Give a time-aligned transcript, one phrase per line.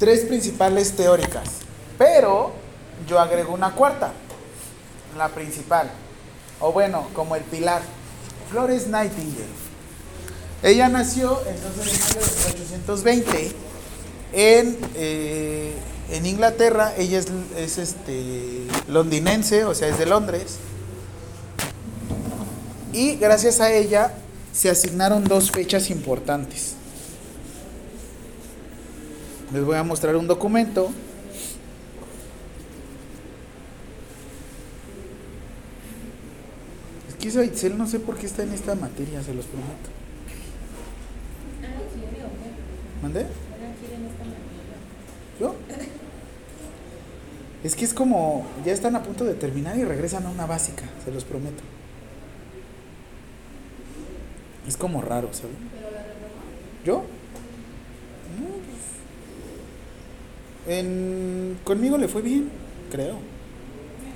[0.00, 1.48] tres principales teóricas,
[1.98, 2.52] pero
[3.06, 4.12] yo agrego una cuarta,
[5.16, 5.90] la principal,
[6.58, 7.82] o bueno, como el pilar,
[8.50, 9.60] Flores Nightingale.
[10.62, 13.52] Ella nació entonces en 1820
[14.32, 15.74] en, eh,
[16.10, 17.26] en Inglaterra, ella es,
[17.56, 20.56] es, este, londinense, o sea, es de Londres.
[22.94, 24.14] Y gracias a ella
[24.52, 26.79] se asignaron dos fechas importantes.
[29.52, 30.90] Les voy a mostrar un documento.
[37.08, 39.90] Es que esa Itzel no sé por qué está en esta materia, se los prometo.
[43.02, 43.26] ¿Mandé?
[45.40, 45.54] ¿Yo?
[47.64, 50.84] Es que es como, ya están a punto de terminar y regresan a una básica,
[51.04, 51.62] se los prometo.
[54.68, 55.56] Es como raro, ¿sabes?
[56.84, 57.04] ¿Yo?
[60.66, 62.50] En, conmigo le fue bien,
[62.90, 63.16] creo.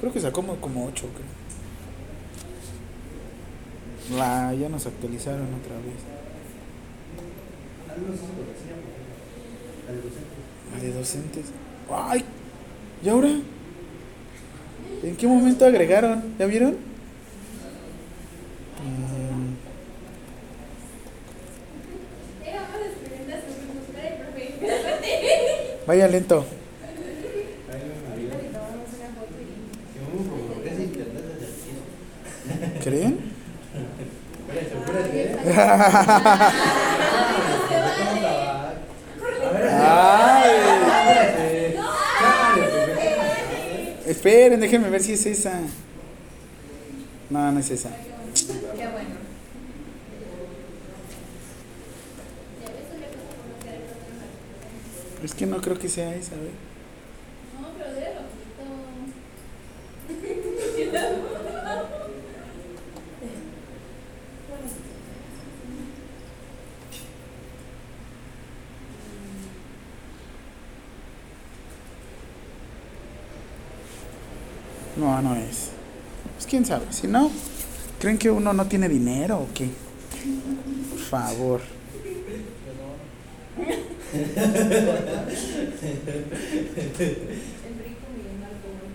[0.00, 1.34] Creo que sacó como, como 8, creo.
[4.10, 5.96] Ya nos actualizaron otra vez.
[10.72, 11.46] La de docentes.
[11.90, 12.24] ¡Ay!
[13.02, 13.30] ¿Y ahora?
[15.02, 16.34] ¿En qué momento agregaron?
[16.38, 16.72] ¿Ya vieron?
[18.82, 19.73] Mm.
[25.86, 26.44] Vaya lento.
[32.82, 33.18] ¿Creen?
[39.80, 40.50] Ay.
[44.06, 45.60] Esperen, déjenme ver si es esa.
[47.30, 47.90] No, no es esa.
[47.90, 49.23] Qué bueno.
[55.24, 56.50] Es que no creo que sea esa, ¿ve?
[57.58, 58.20] No, pero de lo
[74.96, 75.70] No, no es.
[76.34, 76.84] Pues quién sabe.
[76.90, 77.30] Si no,
[77.98, 79.70] ¿creen que uno no tiene dinero o qué?
[80.90, 81.73] Por favor.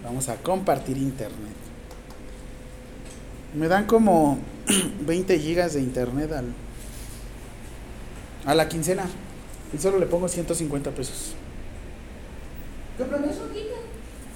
[0.04, 1.56] Vamos a compartir internet.
[3.54, 4.40] Me dan como
[5.06, 6.54] 20 gigas de internet al,
[8.46, 9.06] a la quincena.
[9.74, 11.36] Y solo le pongo 150 pesos.
[12.98, 13.06] ¿Qué?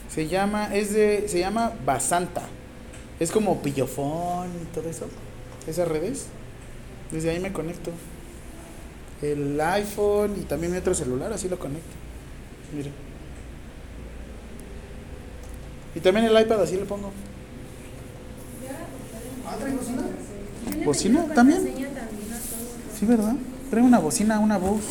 [0.10, 2.44] Se llama, es de, se llama Basanta.
[3.20, 5.08] Es como pillofón y todo eso.
[5.68, 6.28] Esas redes.
[7.12, 7.92] Desde ahí me conecto.
[9.24, 11.88] El iPhone y también mi otro celular, así lo conecto.
[12.76, 12.92] Mire.
[15.96, 17.12] Y también el iPad así le pongo.
[20.86, 21.64] ¿Bocina también?
[23.00, 23.36] Sí, ¿verdad?
[23.70, 24.82] Trae una bocina, una voz.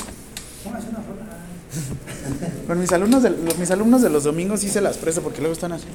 [2.66, 5.38] Con mis alumnos de, los- mis alumnos de los domingos sí se las presto porque
[5.40, 5.86] luego están así.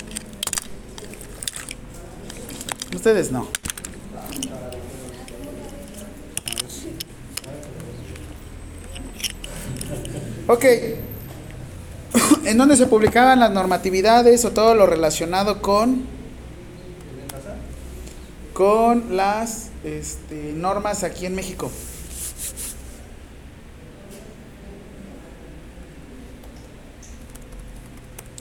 [2.96, 3.48] Ustedes no.
[10.48, 10.64] Ok.
[12.46, 16.18] ¿En dónde se publicaban las normatividades o todo lo relacionado con
[18.54, 21.70] con las este, normas aquí en México?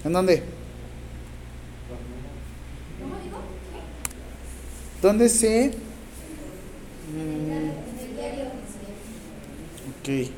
[0.04, 0.42] ¿En dónde?
[5.02, 5.72] ¿Dónde se...?
[7.12, 7.70] Mm,
[10.00, 10.30] ok.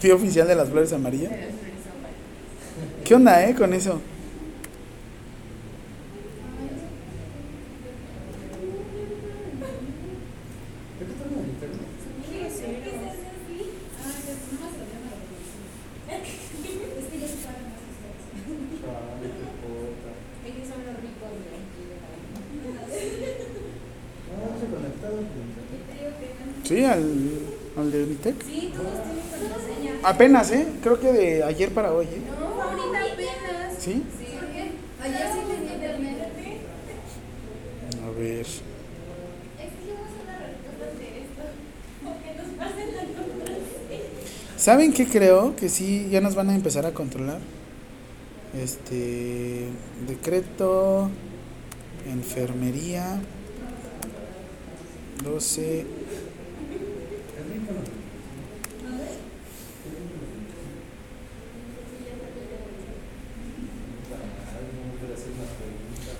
[0.00, 1.30] Fui oficial de las flores amarillas.
[3.04, 4.00] ¿Qué onda, eh, con eso?
[20.44, 21.58] Ellos son los ricos de
[26.84, 27.30] Al,
[27.76, 28.42] al de Unitec.
[28.44, 29.92] Sí, todos tienen contraseña.
[30.02, 30.66] Apenas, ¿eh?
[30.82, 32.22] Creo que de ayer para hoy, ¿eh?
[32.38, 33.74] No, ahorita apenas.
[33.78, 34.02] ¿Sí?
[34.18, 34.70] Sí, ¿por qué?
[35.02, 36.28] Ayer sí tenía internet.
[38.04, 38.46] A ver.
[44.56, 45.54] ¿Saben qué creo?
[45.54, 47.38] Que sí, ya nos van a empezar a controlar.
[48.60, 49.68] Este.
[50.06, 51.08] Decreto.
[52.10, 53.20] Enfermería.
[55.22, 55.86] 12.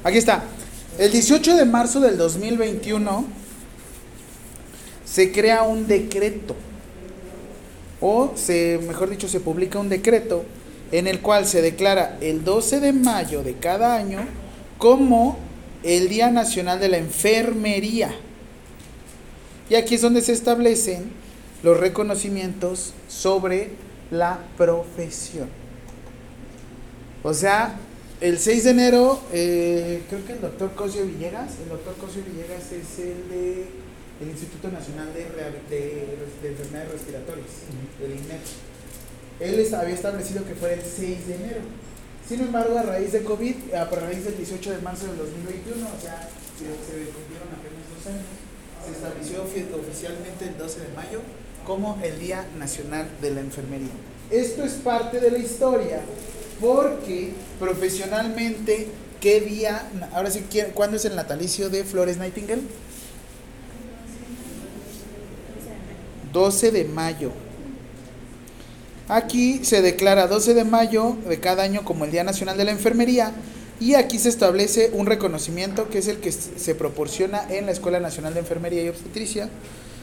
[0.09, 0.43] Aquí está.
[0.99, 3.27] El 18 de marzo del 2021
[5.05, 6.57] se crea un decreto,
[8.01, 8.33] o
[8.87, 10.47] mejor dicho, se publica un decreto
[10.93, 14.21] en el cual se declara el 12 de mayo de cada año
[14.79, 15.37] como
[15.83, 18.11] el Día Nacional de la Enfermería.
[19.69, 21.11] Y aquí es donde se establecen
[21.63, 23.73] los reconocimientos sobre
[24.11, 25.51] la profesión.
[27.23, 27.79] O sea,
[28.21, 32.73] el 6 de enero, eh, creo que el doctor Cosio Villegas, el doctor Cosio Villegas
[32.73, 33.65] es el de
[34.21, 35.23] el Instituto Nacional de,
[35.71, 37.47] de, de Enfermedades Respiratorias,
[38.03, 38.41] el INEP.
[39.39, 41.61] Él es- había establecido que fuera el 6 de enero.
[42.29, 46.03] Sin embargo, a raíz de COVID, a raíz del 18 de marzo del 2021, o
[46.03, 46.29] sea,
[46.59, 48.27] se, se cumplieron apenas dos años,
[48.85, 51.21] se estableció ofi- oficialmente el 12 de mayo
[51.65, 53.95] como el Día Nacional de la Enfermería.
[54.33, 56.01] Esto es parte de la historia
[56.61, 58.89] porque profesionalmente,
[59.21, 59.89] ¿qué día?
[60.13, 62.63] Ahora sí, ¿quién- ¿cuándo es el natalicio de Flores Nightingale?
[66.33, 67.33] 12 de mayo.
[69.09, 72.73] Aquí se declara 12 de mayo de cada año como el Día Nacional de la
[72.73, 73.33] Enfermería
[73.81, 78.01] y aquí se establece un reconocimiento que es el que se proporciona en la Escuela
[78.01, 79.49] Nacional de Enfermería y Obstetricia,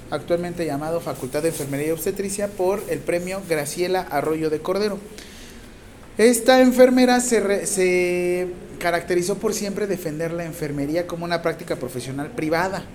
[0.09, 4.97] actualmente llamado Facultad de Enfermería y Obstetricia, por el premio Graciela Arroyo de Cordero.
[6.17, 8.47] Esta enfermera se, re- se
[8.79, 12.85] caracterizó por siempre defender la enfermería como una práctica profesional privada.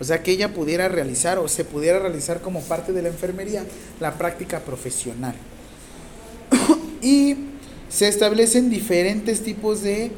[0.00, 3.64] O sea, que ella pudiera realizar o se pudiera realizar como parte de la enfermería
[4.00, 5.34] la práctica profesional.
[7.02, 7.36] y
[7.88, 10.10] se establecen diferentes tipos de,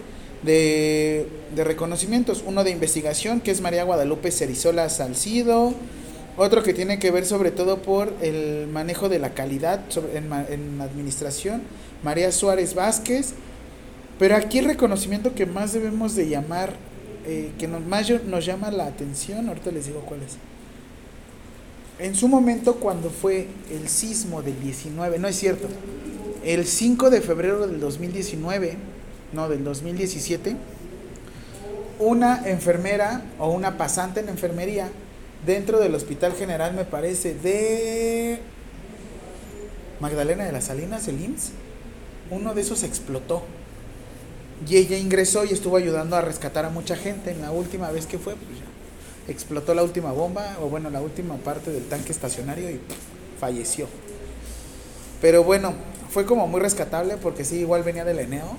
[0.43, 2.43] de, de reconocimientos.
[2.47, 5.75] Uno de investigación, que es María Guadalupe Cerizola Salcido.
[6.39, 10.81] Otro que tiene que ver sobre todo por el manejo de la calidad sobre- en,
[10.81, 11.63] administración,
[12.05, 13.33] María Suárez Vázquez.
[14.21, 16.75] Pero aquí el reconocimiento que más debemos de llamar,
[17.27, 20.37] eh, que nos, más nos llama la atención, ahorita les digo cuál es.
[21.99, 25.67] En su momento, cuando fue el sismo del 19, no es cierto,
[26.45, 28.77] el 5 de febrero del 2019,
[29.33, 30.55] no, del 2017,
[31.99, 34.89] una enfermera o una pasante en enfermería
[35.47, 38.41] dentro del Hospital General, me parece, de
[40.01, 41.51] Magdalena de las Salinas, el IMSS,
[42.31, 43.43] uno de esos explotó.
[44.69, 47.31] Y ella ingresó y estuvo ayudando a rescatar a mucha gente.
[47.31, 48.65] En la última vez que fue, pues ya
[49.29, 52.81] explotó la última bomba, o bueno, la última parte del tanque estacionario y
[53.39, 53.87] falleció.
[55.21, 55.75] Pero bueno,
[56.11, 58.57] fue como muy rescatable porque sí, igual venía del Eneo,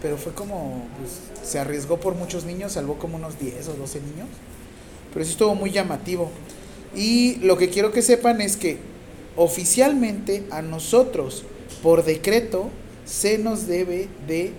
[0.00, 4.00] pero fue como, pues, se arriesgó por muchos niños, salvó como unos 10 o 12
[4.00, 4.28] niños,
[5.12, 6.30] pero sí estuvo muy llamativo.
[6.94, 8.78] Y lo que quiero que sepan es que
[9.36, 11.44] oficialmente a nosotros,
[11.82, 12.70] por decreto,
[13.04, 14.52] se nos debe de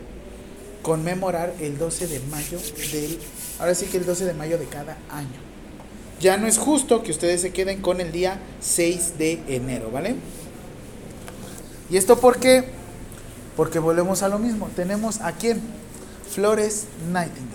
[0.81, 2.57] conmemorar el 12 de mayo
[2.91, 3.19] del,
[3.59, 5.49] ahora sí que el 12 de mayo de cada año.
[6.19, 10.15] Ya no es justo que ustedes se queden con el día 6 de enero, ¿vale?
[11.89, 12.65] ¿Y esto por qué?
[13.55, 14.69] Porque volvemos a lo mismo.
[14.75, 15.61] Tenemos a quién?
[16.29, 17.48] Flores Nightingale.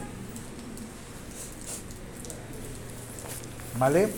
[3.78, 4.08] ¿Vale?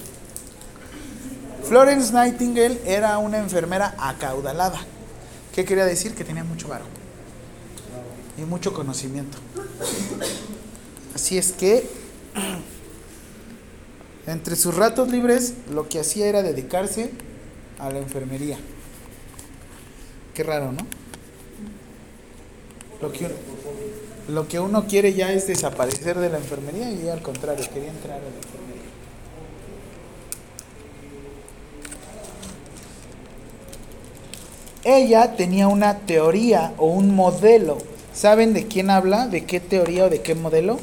[1.64, 4.80] Florence Nightingale era una enfermera acaudalada.
[5.54, 6.14] ¿Qué quería decir?
[6.14, 6.84] Que tenía mucho varo
[8.38, 9.38] y mucho conocimiento.
[11.14, 11.88] Así es que
[14.26, 17.10] entre sus ratos libres lo que hacía era dedicarse
[17.78, 18.58] a la enfermería.
[20.34, 20.86] Qué raro, ¿no?
[23.00, 23.34] Lo que, uno,
[24.28, 28.18] lo que uno quiere ya es desaparecer de la enfermería y al contrario, quería entrar
[28.18, 28.65] a la enfermería.
[34.88, 37.78] Ella tenía una teoría o un modelo.
[38.14, 39.26] ¿Saben de quién habla?
[39.26, 40.74] ¿De qué teoría o de qué modelo?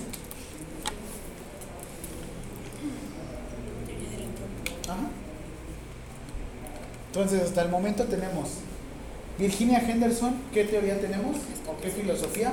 [4.89, 5.07] Ajá.
[7.07, 8.49] Entonces, hasta el momento tenemos
[9.39, 11.37] Virginia Henderson, ¿qué teoría tenemos?
[11.65, 12.51] ¿O qué filosofía?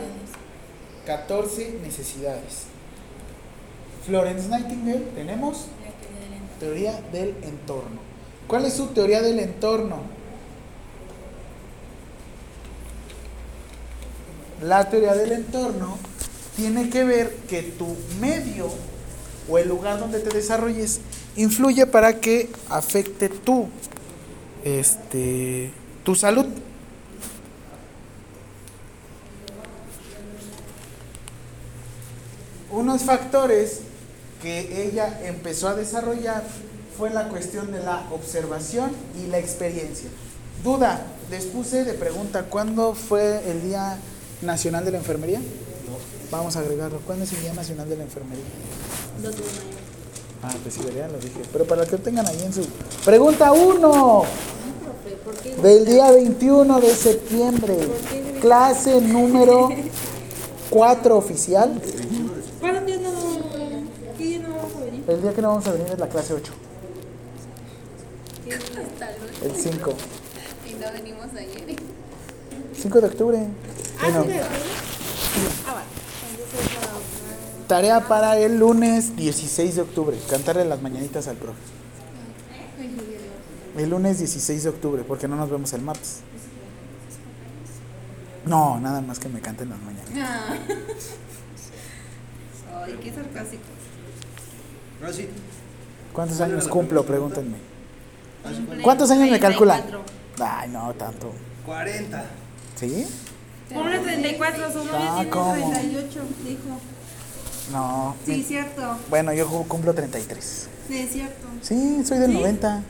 [1.04, 2.66] 14 necesidades.
[4.06, 5.66] Florence Nightingale, tenemos
[6.60, 7.98] teoría del entorno.
[8.46, 10.19] ¿Cuál es su teoría del entorno?
[14.62, 15.96] La teoría del entorno
[16.56, 18.68] tiene que ver que tu medio
[19.48, 21.00] o el lugar donde te desarrolles
[21.36, 23.68] influye para que afecte tu
[24.64, 25.72] este,
[26.04, 26.46] tu salud.
[32.70, 33.80] Unos factores
[34.42, 36.44] que ella empezó a desarrollar
[36.96, 38.90] fue la cuestión de la observación
[39.20, 40.08] y la experiencia.
[40.62, 43.98] Duda, les puse de pregunta, ¿cuándo fue el Día
[44.42, 45.40] Nacional de la Enfermería?
[46.30, 47.00] Vamos a agregarlo.
[47.06, 48.44] ¿Cuándo es el Día Nacional de la Enfermería?
[49.22, 49.52] Dos de mayo.
[50.42, 51.40] Ah, pues sí, ya lo dije.
[51.52, 52.64] Pero para que lo tengan ahí en su...
[53.04, 55.54] Pregunta 1 No, profe, ¿por qué?
[55.56, 57.76] del día 21 de septiembre.
[58.40, 59.68] Clase número
[60.70, 61.82] 4 oficial.
[62.60, 63.10] ¿Cuándo día no?
[64.16, 65.04] ¿Qué día no vamos a venir?
[65.08, 66.52] El día que no vamos a venir es la clase 8.
[69.42, 69.92] El 5.
[70.70, 71.76] Y no venimos ayer.
[72.80, 73.38] 5 de octubre.
[74.00, 74.24] Bueno,
[75.66, 80.16] Ah, la- tarea para el lunes 16 de octubre.
[80.28, 81.58] Cantarle las mañanitas al profe.
[83.76, 86.20] El lunes 16 de octubre, porque no nos vemos el martes.
[88.46, 90.58] No, nada más que me canten las mañanitas.
[92.74, 93.62] Ay, qué sarcástico.
[96.12, 97.04] ¿Cuántos años cumplo?
[97.04, 97.58] Pregúntenme.
[98.82, 99.82] ¿Cuántos años me calculan?
[100.42, 101.30] Ay, no, tanto.
[101.64, 102.24] 40.
[102.76, 103.06] ¿Sí?
[103.72, 105.52] Ponle 34, su novia Ah, tiene ¿cómo?
[105.72, 106.80] 38, dijo.
[107.72, 108.16] No.
[108.26, 108.98] Sí, mi- cierto.
[109.08, 110.66] Bueno, yo cu- cumplo 33.
[110.88, 111.46] Sí, es cierto.
[111.62, 112.82] Sí, soy del 90.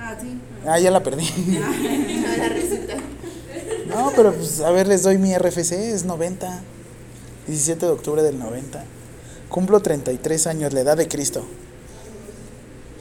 [0.00, 0.38] Ah, sí.
[0.66, 1.24] Ah, ya la perdí.
[2.38, 2.94] la receta.
[3.88, 6.60] No, pero pues a ver, les doy mi RFC, es 90.
[7.46, 8.84] 17 de octubre del 90.
[9.48, 11.44] Cumplo 33 años, la edad de Cristo.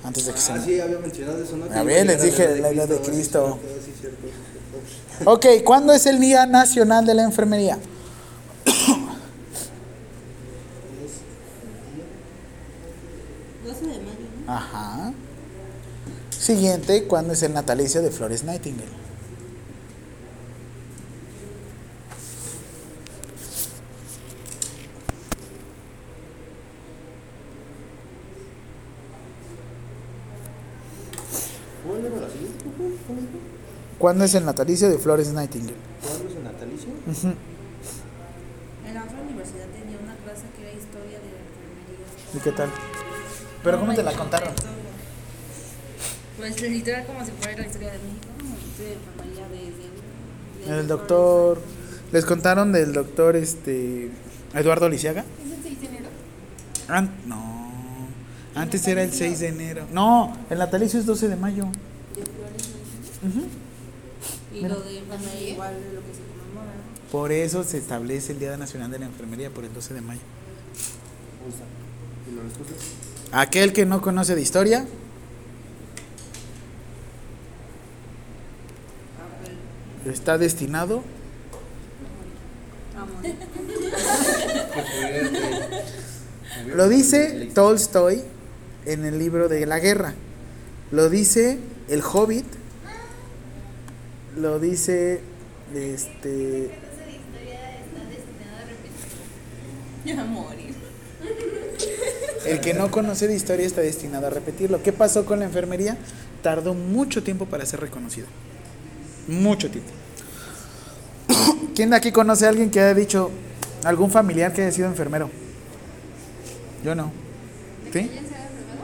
[0.03, 0.63] Antes de que se Ah, me...
[0.65, 1.65] sí, había mencionado eso, ¿no?
[1.65, 3.59] A Que ver, les llegar dije la edad de Cristo.
[3.61, 4.97] cierto, sí, cierto, cierto.
[5.25, 7.79] Ok, ¿cuándo es el Día Nacional de la Enfermería?
[13.65, 14.03] 12 de mayo,
[14.45, 14.53] ¿no?
[14.53, 15.13] Ajá.
[16.29, 18.91] Siguiente, ¿cuándo es el natalicio de Flores Nightingale?
[31.85, 32.63] ¿Cuándo era la siguiente?
[33.99, 35.73] ¿Cuándo es el natalicio de Flores Nightingale?
[36.01, 36.89] ¿Cuándo es el natalicio?
[38.87, 42.35] En la otra universidad tenía una clase que era historia de la enfermería.
[42.35, 42.69] ¿Y qué tal?
[43.63, 44.53] ¿Pero cómo te la contaron?
[46.37, 50.69] Pues literal como si fuera la historia de México, como la historia de enfermería desde...
[50.69, 51.61] desde El doctor...
[52.11, 54.09] ¿Les contaron del doctor este
[54.53, 55.25] Eduardo Lisiaga?
[55.45, 56.05] ¿Es el 6 de enero?
[56.87, 57.57] An- no.
[58.55, 59.85] Antes era el 6 de enero.
[59.91, 61.65] No, el natalicio es 12 de mayo.
[61.65, 63.45] Ujú.
[64.53, 66.73] Y lo de enfermería igual de lo que se conmemora.
[66.73, 67.11] ¿no?
[67.11, 70.19] Por eso se establece el Día Nacional de la Enfermería por el 12 de mayo.
[73.31, 74.85] Aquel que no conoce de historia,
[80.05, 81.03] está destinado.
[86.75, 88.23] Lo dice Tolstoy
[88.85, 90.15] en el libro de la guerra.
[90.91, 92.45] Lo dice el Hobbit.
[94.37, 95.21] Lo dice
[95.73, 96.69] este
[100.05, 100.73] Ya morir.
[102.45, 104.81] el que no conoce de historia está destinado a repetirlo.
[104.81, 105.97] ¿Qué pasó con la enfermería?
[106.41, 108.27] Tardó mucho tiempo para ser reconocido.
[109.27, 109.89] Mucho tiempo.
[111.75, 113.31] ¿Quién de aquí conoce a alguien que haya dicho
[113.83, 115.29] algún familiar que haya sido enfermero?
[116.85, 117.11] Yo no.
[117.91, 118.09] ¿Sí?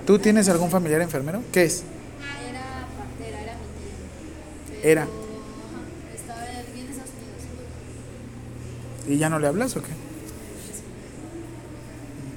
[0.06, 1.42] ¿Tú tienes algún familiar enfermero?
[1.54, 1.84] ¿Qué es?
[2.50, 2.62] Era
[2.98, 4.82] partera, era mi tía.
[4.82, 5.02] Pero, Era.
[5.04, 5.10] ajá,
[6.14, 7.44] estaba viviendo en Estados Unidos.
[9.08, 9.92] ¿Y ya no le hablas o qué?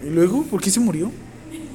[0.06, 0.42] ¿Y luego?
[0.44, 1.10] ¿Por qué se murió?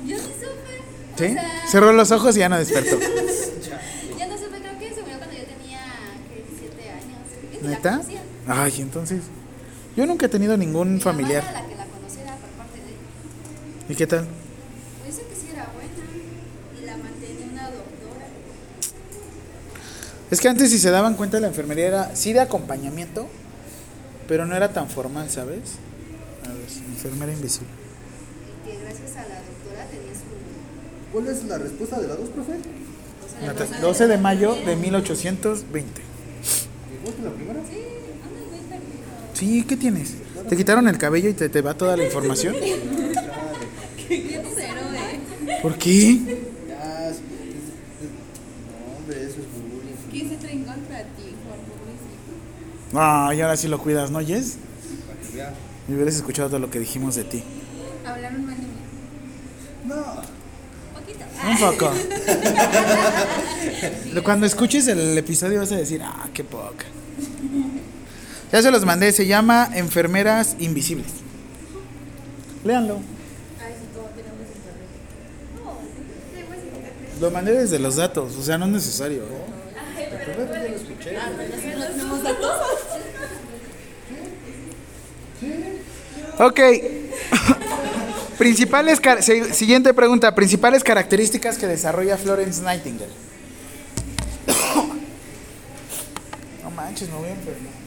[0.06, 1.18] Yo sí supe.
[1.18, 1.26] ¿Sí?
[1.26, 3.00] O sea, Cerró los ojos y ya no despertó.
[4.18, 5.80] ya no supe, creo que se murió cuando yo tenía
[6.30, 6.44] ¿qué?
[6.50, 7.62] 17 años.
[7.64, 7.92] La ¿Neta?
[7.98, 8.22] conocía.
[8.48, 9.22] Ay, entonces.
[9.96, 11.44] Yo nunca he tenido ningún Mi familiar.
[11.44, 12.96] mamá era la que la conociera por parte de él.
[13.90, 14.28] ¿Y qué tal?
[15.04, 15.90] Pues dice que sí era buena.
[16.82, 18.28] Y la mantenía una doctora.
[20.32, 23.28] Es que antes si se daban cuenta la enfermería era sí de acompañamiento,
[24.32, 25.60] pero no era tan formal, ¿sabes?
[26.46, 26.62] A ver,
[26.96, 27.68] enfermera invisible.
[28.48, 31.12] Y que gracias a la doctora tenía su.
[31.12, 32.54] ¿Cuál es la respuesta de la dos, profe?
[33.46, 36.02] Nata- 12 de mayo de 1820.
[37.02, 37.60] ¿Igual que la primera?
[37.70, 37.76] Sí,
[38.24, 39.34] anda muy perdido.
[39.34, 40.14] Sí, ¿qué tienes?
[40.48, 42.56] ¿Te quitaron el cabello y te, te va toda la información?
[44.08, 45.60] Qué eh.
[45.62, 46.16] ¿Por qué?
[46.70, 47.22] Ya, es- es-
[48.72, 50.00] No, hombre, eso es bullying.
[50.10, 51.60] ¿Qué se traen contra ti, Juan?
[51.68, 52.32] Pobrecito.
[52.94, 54.58] Ah, y ahora sí lo cuidas, ¿no, Jess?
[55.08, 55.54] Para que vea.
[55.88, 57.44] Me hubieras escuchado todo lo que dijimos de ti.
[58.06, 58.68] Hablaron mal de mí.
[59.86, 59.96] No.
[60.94, 61.26] Poquito.
[61.50, 61.92] Un poco.
[64.24, 66.86] Cuando escuches el episodio vas a decir, ah, qué poca.
[68.52, 71.12] Ya se los mandé, se llama Enfermeras Invisibles.
[72.64, 73.00] Léanlo.
[77.22, 79.24] Lo mandé desde los datos, o sea, no es necesario.
[79.96, 81.18] Ay, pero ¿Verdad que ya lo escuché?
[81.18, 82.58] Ah, pero nosotros no tenemos datos.
[86.42, 86.60] Ok.
[88.40, 89.00] Principales
[89.54, 90.34] siguiente pregunta.
[90.34, 93.12] Principales características que desarrolla Florence Nightingale.
[96.64, 97.82] No manches, me voy a enfermar.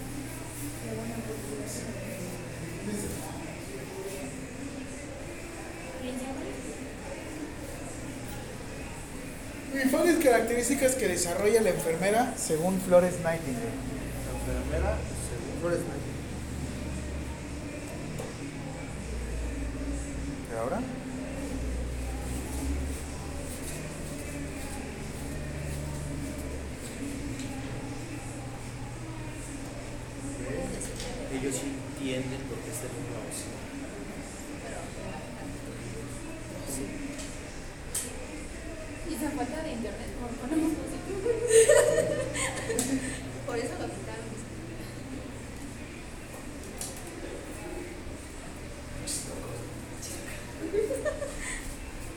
[9.73, 13.75] Principales características que desarrolla la enfermera según Florence Nightingale.
[14.46, 14.96] La enfermera,
[15.28, 16.14] según Flores Nightingale.
[20.53, 20.80] ¿Y ahora?
[31.33, 31.66] Ellos sí
[31.99, 33.52] entienden por qué está en una opción.
[39.06, 41.18] Y esa falta de internet, ¿cómo ponemos positivo?
[43.47, 44.25] Por eso lo quitaron.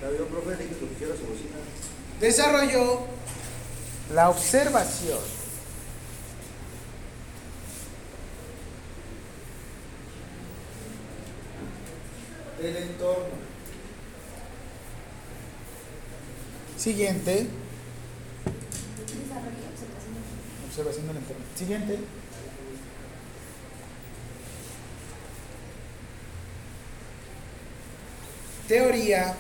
[0.02, 1.62] La vio, profe, dije lo que quiera solucionar.
[2.58, 3.06] Desarrolló
[4.16, 5.20] la observación.
[12.60, 13.36] del entorno.
[16.76, 17.48] Siguiente.
[20.68, 21.46] Observación del entorno.
[21.56, 22.00] Siguiente.
[28.68, 29.36] Teoría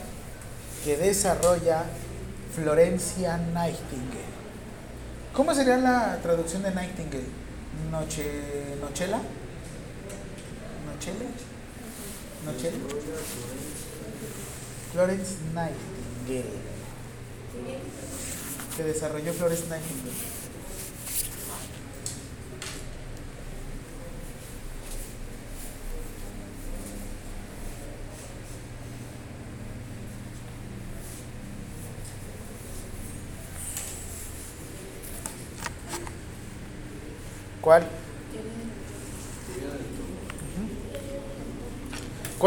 [0.86, 1.86] que desarrolla
[2.58, 4.34] Florencia Nightingale.
[5.32, 7.28] ¿Cómo sería la traducción de Nightingale?
[7.92, 9.22] Noche, ¿Nochela?
[10.88, 11.26] ¿Nochela?
[12.46, 12.78] ¿Nochela?
[14.92, 16.58] Florence Nightingale.
[18.76, 20.38] Que desarrolló Florence Nightingale.
[37.68, 37.84] ¿Cuál?
[37.84, 37.90] Ujú.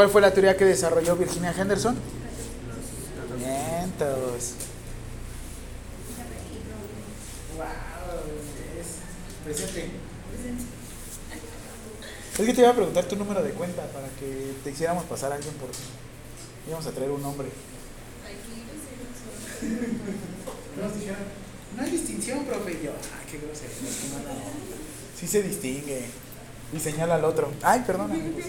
[0.00, 1.94] ¿Cuál fue la teoría que desarrolló Virginia Henderson?
[3.36, 4.54] Vientos.
[9.44, 9.90] Presente.
[12.38, 15.32] Es que te iba a preguntar tu número de cuenta para que te hiciéramos pasar
[15.32, 15.68] a alguien por
[16.66, 17.50] íbamos a traer un nombre.
[20.80, 21.18] Nos dijeron,
[21.76, 22.72] no hay distinción, profe.
[22.72, 23.70] Y yo, ah, qué grosero.
[24.12, 24.40] no, no, no.
[25.14, 26.06] Sí se distingue.
[26.72, 27.52] Y señala al otro.
[27.62, 28.14] Ay, perdona.
[28.14, 28.46] pues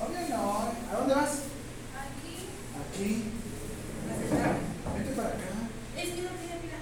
[0.00, 0.72] Obvio no.
[0.90, 1.30] ¿A dónde vas?
[2.88, 3.24] Aquí.
[4.94, 5.50] Vente para acá.
[5.96, 6.78] Es que no tiene mira.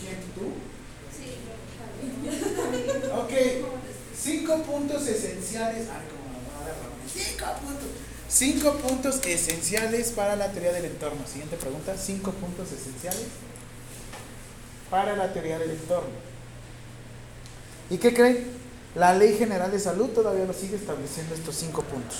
[0.00, 0.18] ¿Quién?
[0.34, 0.46] ¿Tú?
[1.10, 1.28] Sí,
[3.12, 3.32] Ok.
[4.16, 5.88] Cinco puntos esenciales.
[5.90, 6.24] Ay, como.
[7.12, 7.88] Cinco puntos.
[8.28, 11.26] Cinco puntos esenciales para la teoría del entorno.
[11.26, 11.96] Siguiente pregunta.
[11.96, 13.26] Cinco puntos esenciales
[14.90, 16.10] para la teoría del entorno.
[17.90, 18.63] ¿Y qué creen?
[18.94, 22.18] La Ley General de Salud todavía lo sigue estableciendo estos cinco puntos.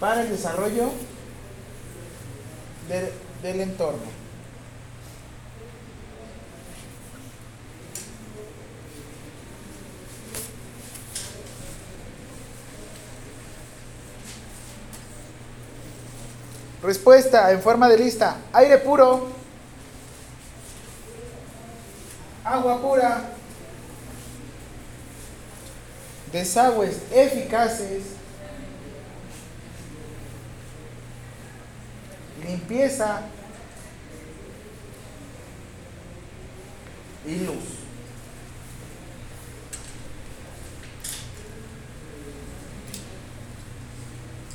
[0.00, 0.90] Para el desarrollo
[2.88, 3.10] del,
[3.42, 4.26] del entorno.
[16.82, 18.36] Respuesta en forma de lista.
[18.52, 19.45] Aire puro.
[22.46, 23.24] Agua pura.
[26.30, 28.04] Desagües eficaces.
[32.44, 33.22] Limpieza.
[37.26, 37.64] Y luz.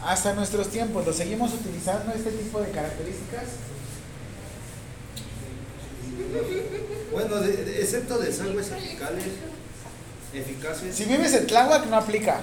[0.02, 3.44] Hasta nuestros tiempos, ¿lo seguimos utilizando este tipo de características?
[7.12, 9.26] Bueno, de- de- excepto desagües eficaces.
[10.34, 10.96] Eficaces.
[10.96, 12.36] Si vives en Tláhuac no aplica.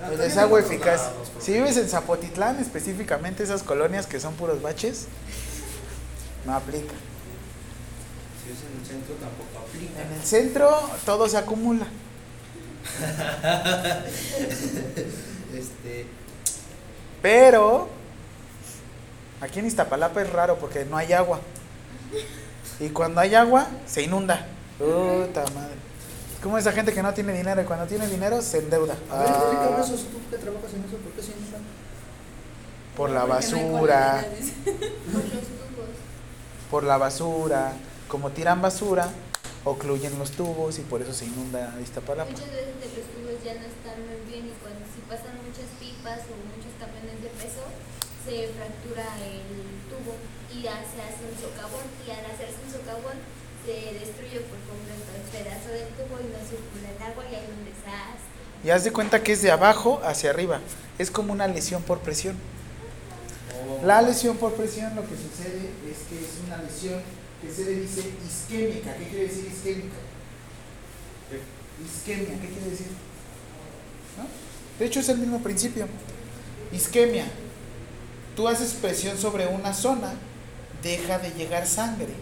[0.00, 1.00] Ah, El también desagüe eficaz.
[1.02, 1.28] lados.
[1.40, 5.06] Si vives en Zapotitlán, específicamente esas colonias que son puros baches,
[6.46, 6.94] no aplica.
[8.44, 10.02] Si es en el centro tampoco aplica.
[10.02, 10.70] En el centro
[11.04, 11.86] todo se acumula.
[15.54, 16.06] Este,
[17.20, 17.88] Pero
[19.40, 21.40] aquí en Iztapalapa es raro porque no hay agua.
[22.80, 24.46] Y cuando hay agua, se inunda.
[24.78, 25.74] Puta madre.
[26.34, 28.94] Es como esa gente que no tiene dinero y cuando tiene dinero se endeuda.
[29.10, 31.58] A ver, Ah, explícame eso, tú que trabajas en eso, ¿por qué se inunda?
[32.96, 34.24] por la basura.
[34.24, 35.88] Por los tubos.
[36.70, 37.72] por la basura.
[38.08, 39.08] Como tiran basura,
[39.64, 42.30] ocluyen los tubos y por eso se inunda Iztapalapa.
[42.30, 45.68] Muchas veces de los tubos ya no están muy bien y cuando si pasan muchas
[45.78, 47.64] pipas o muchos camiones de peso,
[48.24, 49.40] se fractura el
[49.88, 50.16] tubo
[50.62, 53.16] ya se hace un socavón y al hacerse un socavón
[53.64, 57.46] se destruye por completo el pedazo del tubo y no circula el agua y hay
[57.46, 58.30] un desastre.
[58.64, 60.60] Y haz de cuenta que es de abajo hacia arriba.
[60.98, 62.36] Es como una lesión por presión.
[63.84, 67.00] La lesión por presión lo que sucede es que es una lesión
[67.40, 68.94] que se le dice isquémica.
[68.96, 69.96] ¿Qué quiere decir isquémica?
[71.84, 72.88] Isquemia, ¿qué quiere decir?
[74.78, 75.86] De hecho es el mismo principio.
[76.72, 77.24] Isquemia.
[78.36, 80.12] Tú haces presión sobre una zona,
[80.82, 82.14] deja de llegar sangre.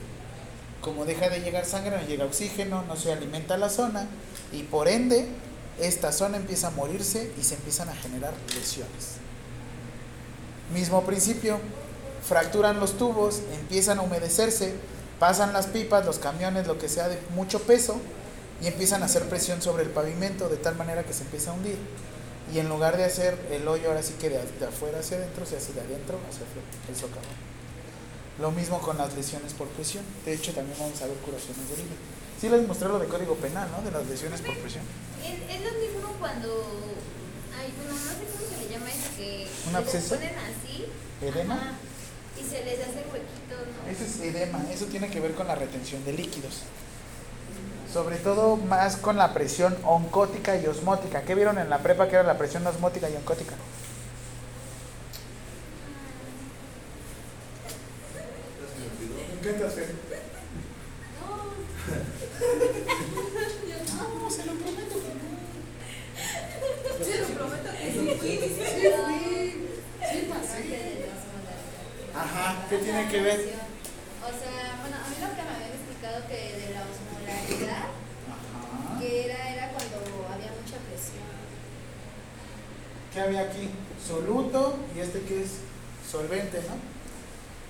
[0.80, 4.06] Como deja de llegar sangre, no llega oxígeno, no se alimenta la zona
[4.52, 5.26] y por ende
[5.80, 9.16] esta zona empieza a morirse y se empiezan a generar lesiones.
[10.72, 11.58] Mismo principio,
[12.26, 14.74] fracturan los tubos, empiezan a humedecerse,
[15.18, 18.00] pasan las pipas, los camiones, lo que sea de mucho peso
[18.60, 21.54] y empiezan a hacer presión sobre el pavimento de tal manera que se empieza a
[21.54, 21.78] hundir.
[22.52, 25.56] Y en lugar de hacer el hoyo ahora sí que de, afuera hacia adentro, se
[25.56, 27.47] hace de adentro hacia afuera, el socavón.
[28.38, 30.04] Lo mismo con las lesiones por presión.
[30.24, 31.96] De hecho, también vamos a ver curaciones de orina.
[32.40, 33.82] Sí les mostré lo de código penal, ¿no?
[33.82, 34.84] De las lesiones por presión.
[35.22, 36.48] Es, es lo mismo cuando.
[37.58, 39.48] Ay, bueno, no sé cómo se le llama eso que.
[39.68, 40.08] ¿Un absceso?
[40.10, 40.86] Se ponen así.
[41.20, 41.54] ¿Edema?
[41.54, 41.72] ajá,
[42.38, 43.90] y se les hace huequito, ¿no?
[43.90, 46.62] Eso es edema, eso tiene que ver con la retención de líquidos.
[47.92, 51.22] Sobre todo más con la presión oncótica y osmótica.
[51.22, 53.54] ¿Qué vieron en la prepa que era la presión osmótica y oncótica?
[59.48, 59.70] No,
[64.30, 65.26] se lo prometo que no.
[67.04, 67.98] Se lo prometo que sí.
[70.10, 70.60] Sí, pasé.
[72.14, 73.40] Ajá, ¿qué tiene que ver?
[73.40, 77.88] O sea, bueno, a mí lo que me habían explicado que de la osmolaridad,
[78.28, 79.00] Ajá.
[79.00, 79.96] que era, era cuando
[80.30, 81.24] había mucha presión.
[83.14, 83.70] ¿Qué había aquí?
[84.06, 85.50] Soluto y este que es
[86.10, 86.87] solvente, ¿no?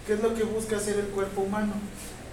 [0.09, 1.75] ¿Qué es lo que busca hacer el cuerpo humano?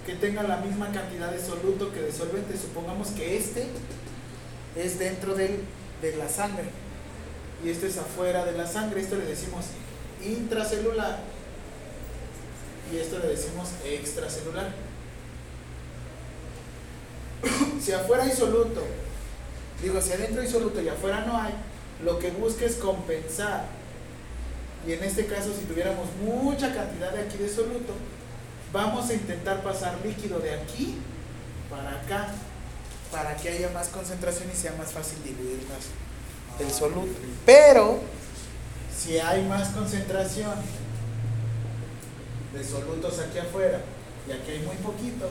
[0.06, 2.56] Que tenga la misma cantidad de soluto que de solvente.
[2.56, 3.66] Supongamos que este
[4.74, 5.60] es dentro del,
[6.00, 6.70] de la sangre
[7.62, 9.02] y este es afuera de la sangre.
[9.02, 9.66] Esto le decimos
[10.24, 11.18] intracelular
[12.90, 14.70] y esto le decimos extracelular.
[17.78, 18.84] si afuera hay soluto,
[19.82, 21.52] digo, si adentro hay soluto y afuera no hay,
[22.02, 23.75] lo que busca es compensar.
[24.86, 27.92] Y en este caso, si tuviéramos mucha cantidad de aquí de soluto,
[28.72, 30.96] vamos a intentar pasar líquido de aquí
[31.68, 32.28] para acá,
[33.10, 37.18] para que haya más concentración y sea más fácil diluir más el soluto.
[37.44, 38.00] Pero,
[38.96, 40.54] si hay más concentración
[42.54, 43.80] de solutos aquí afuera
[44.28, 45.28] y aquí hay muy poquito,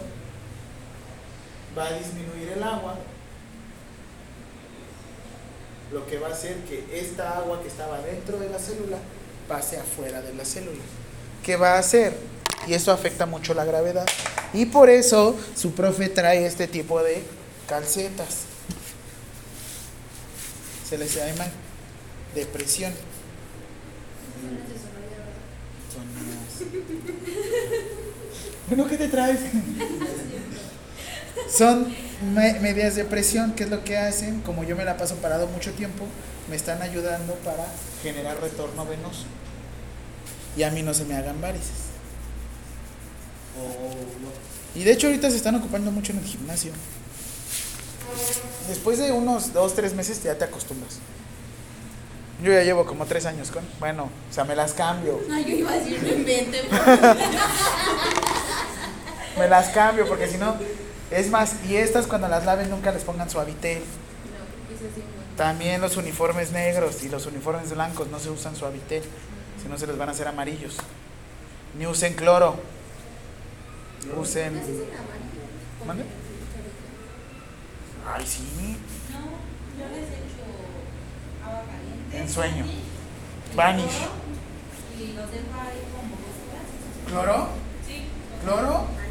[1.77, 2.95] va a disminuir el agua
[5.93, 8.97] lo que va a hacer que esta agua que estaba dentro de la célula
[9.47, 10.81] pase afuera de la célula.
[11.43, 12.17] ¿Qué va a hacer?
[12.67, 14.05] Y eso afecta mucho la gravedad.
[14.53, 17.21] Y por eso su profe trae este tipo de
[17.67, 18.45] calcetas.
[20.87, 21.45] Se les llama
[22.33, 22.93] depresión.
[28.67, 29.39] Bueno, ¿qué te traes?
[31.49, 31.93] Son
[32.33, 35.47] me- medias de presión, que es lo que hacen, como yo me la paso parado
[35.47, 36.05] mucho tiempo,
[36.49, 37.65] me están ayudando para
[38.03, 39.25] generar retorno venoso.
[40.57, 41.85] Y a mí no se me hagan varices.
[44.75, 46.71] Y de hecho ahorita se están ocupando mucho en el gimnasio.
[48.67, 50.97] Después de unos dos, tres meses ya te acostumbras.
[52.43, 53.63] Yo ya llevo como tres años con.
[53.79, 55.21] Bueno, o sea, me las cambio.
[55.31, 56.65] Ay, yo iba a decir, no inventen.
[59.39, 60.55] Me las cambio porque si no.
[61.11, 63.83] Es más, y estas cuando las laven nunca les pongan suavitel.
[65.37, 69.03] También los uniformes negros y los uniformes blancos no se usan suavitel,
[69.61, 70.77] si no se les van a hacer amarillos.
[71.77, 72.55] Ni usen cloro.
[74.17, 74.61] Usen.
[75.85, 76.05] ¿Mande?
[78.07, 78.77] Ay, sí.
[79.11, 80.45] No, yo les echo
[81.43, 82.17] agua caliente.
[82.17, 82.65] En sueño.
[83.55, 84.07] Vanish.
[84.97, 86.67] Y los dejo ahí como dos horas.
[87.07, 87.49] ¿Cloro?
[87.85, 88.05] Sí.
[88.43, 89.04] ¿Cloro?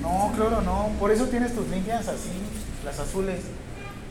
[0.00, 0.90] No, cloro no.
[0.98, 2.30] Por eso tienes tus líneas así,
[2.84, 3.40] las azules.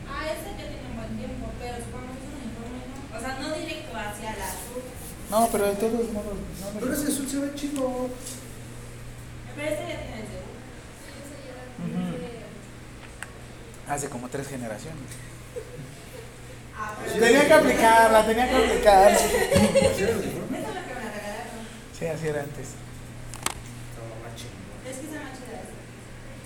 [0.08, 3.16] Ah, ese ya tiene un buen tiempo, pero supongamos un uniforme, ¿no?
[3.16, 4.82] O sea, no directo hacia la azul,
[5.30, 8.08] No, pero de todos modos, no me Pero ese azul se ve chido.
[9.56, 10.48] Pero este ya tiene el seguro.
[13.88, 14.98] Hace como tres generaciones.
[16.76, 19.16] Ah, pero Tenía que aplicarla, tenía que aplicar.
[19.16, 19.24] ¿Sí
[20.02, 20.58] era el uniforme?
[20.58, 21.66] Eso es lo que me regalaron.
[21.98, 22.68] Sí, así era antes.
[22.68, 24.62] Estaba más chingón.
[24.86, 25.74] Es que está más chida esta.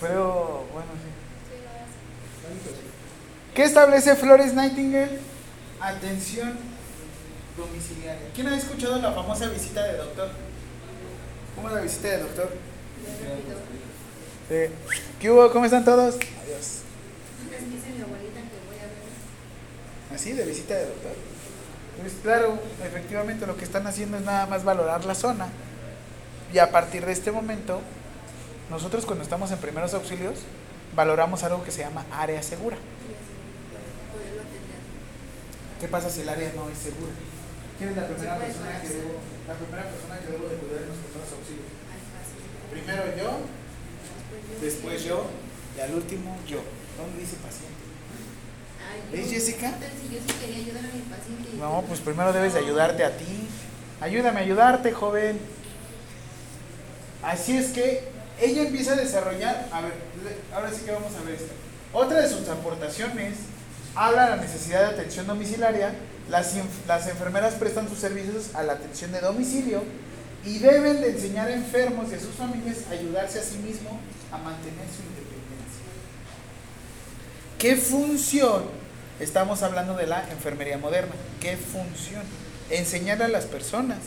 [0.02, 1.08] Pero, bueno, sí.
[3.54, 5.20] ¿Qué establece Flores Nightingale?
[5.80, 6.58] Atención
[7.56, 8.28] domiciliaria.
[8.34, 10.30] ¿Quién ha escuchado la famosa visita de doctor?
[11.54, 12.50] ¿Cómo es la visita de doctor?
[14.48, 15.00] Sí.
[15.20, 15.52] ¿Qué hubo?
[15.52, 16.16] ¿Cómo están todos?
[16.16, 16.80] Adiós.
[20.12, 21.12] Así, de visita de doctor.
[22.00, 25.48] Pues claro, efectivamente lo que están haciendo es nada más valorar la zona.
[26.52, 27.80] Y a partir de este momento,
[28.72, 30.40] nosotros cuando estamos en primeros auxilios,
[30.96, 32.76] valoramos algo que se llama área segura.
[35.80, 37.12] ¿Qué pasa si el área no es segura?
[37.78, 39.14] ¿Quién es la primera persona que debo,
[39.46, 41.68] la primera persona que debo de cuidar en los primeros auxilios?
[42.70, 43.30] Primero yo,
[44.62, 45.26] después yo
[45.76, 46.60] y al último yo.
[46.96, 47.82] ¿Dónde dice paciente?
[49.12, 49.72] ¿Ves, Jessica?
[49.78, 51.50] ¿qué tal Si yo sí quería ayudar a mi paciente.
[51.52, 53.48] y- No, pues primero debes de ayudarte a ti.
[54.00, 55.38] Ayúdame a ayudarte, joven.
[57.22, 58.11] Así es que
[58.42, 59.92] ella empieza a desarrollar, a ver,
[60.52, 61.52] ahora sí que vamos a ver esto.
[61.92, 63.34] Otra de sus aportaciones
[63.94, 65.94] habla de la necesidad de atención domiciliaria.
[66.28, 66.54] Las,
[66.88, 69.82] las enfermeras prestan sus servicios a la atención de domicilio
[70.44, 73.92] y deben de enseñar a enfermos y a sus familias a ayudarse a sí mismos
[74.32, 75.82] a mantener su independencia.
[77.58, 78.64] ¿Qué función?
[79.20, 81.14] Estamos hablando de la enfermería moderna.
[81.40, 82.22] ¿Qué función?
[82.70, 83.98] Enseñar a las personas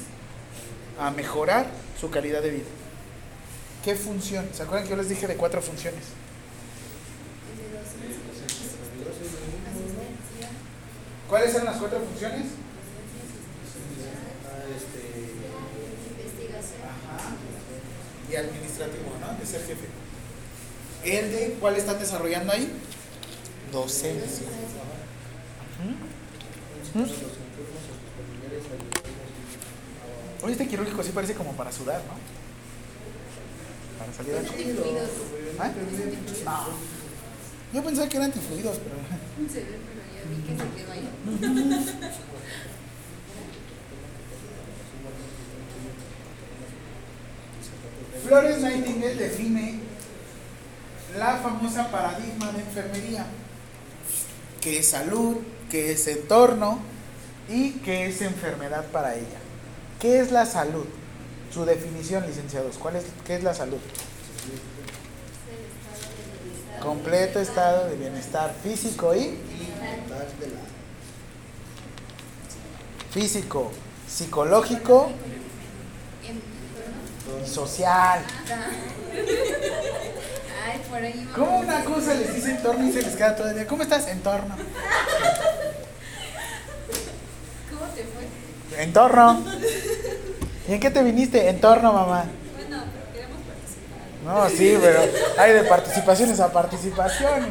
[0.99, 1.67] a mejorar
[1.99, 2.65] su calidad de vida.
[3.85, 4.49] ¿Qué función?
[4.51, 6.01] ¿Se acuerdan que yo les dije de cuatro funciones?
[11.29, 12.45] ¿Cuáles eran las cuatro funciones?
[16.09, 16.81] Investigación.
[17.13, 17.35] Ajá.
[18.31, 19.37] Y administrativo, ¿no?
[19.37, 19.85] De ser jefe.
[21.03, 22.67] ¿El de cuál están desarrollando ahí?
[23.71, 24.47] Docencia.
[26.91, 27.17] Ayudarlos.
[30.41, 32.44] Oye, este quirúrgico sí parece como para sudar, ¿no?
[34.05, 34.39] Para salir a...
[34.39, 35.09] Antifluidos.
[35.59, 35.71] ¿Ah?
[36.45, 36.67] No.
[37.73, 38.95] Yo pensaba que eran antifluidos, pero...
[39.49, 41.09] Se ve, pero ya vi que se quedó ahí.
[48.25, 49.79] Flores Nightingale define
[51.17, 53.25] la famosa paradigma de enfermería,
[54.61, 55.37] que es salud,
[55.69, 56.79] que es entorno
[57.47, 59.39] y que es enfermedad para ella.
[59.99, 60.85] ¿Qué es la salud?
[61.55, 63.77] Su definición, licenciados, ¿cuál es, ¿qué es la salud?
[66.81, 69.39] Completo estado de bienestar físico y
[73.09, 73.71] físico,
[74.05, 75.11] psicológico
[77.41, 78.19] y social.
[81.33, 83.65] ¿Cómo una cosa les dice entorno y se les queda todo el día?
[83.65, 84.09] ¿Cómo estás?
[84.09, 84.57] Entorno.
[87.69, 88.83] ¿Cómo te fue?
[88.83, 89.41] Entorno.
[90.67, 91.47] ¿Y en qué te viniste?
[91.49, 92.25] Entorno, mamá.
[92.55, 94.01] Bueno, pero queremos participar.
[94.25, 94.99] No, sí, pero
[95.37, 97.49] hay de participaciones a participaciones.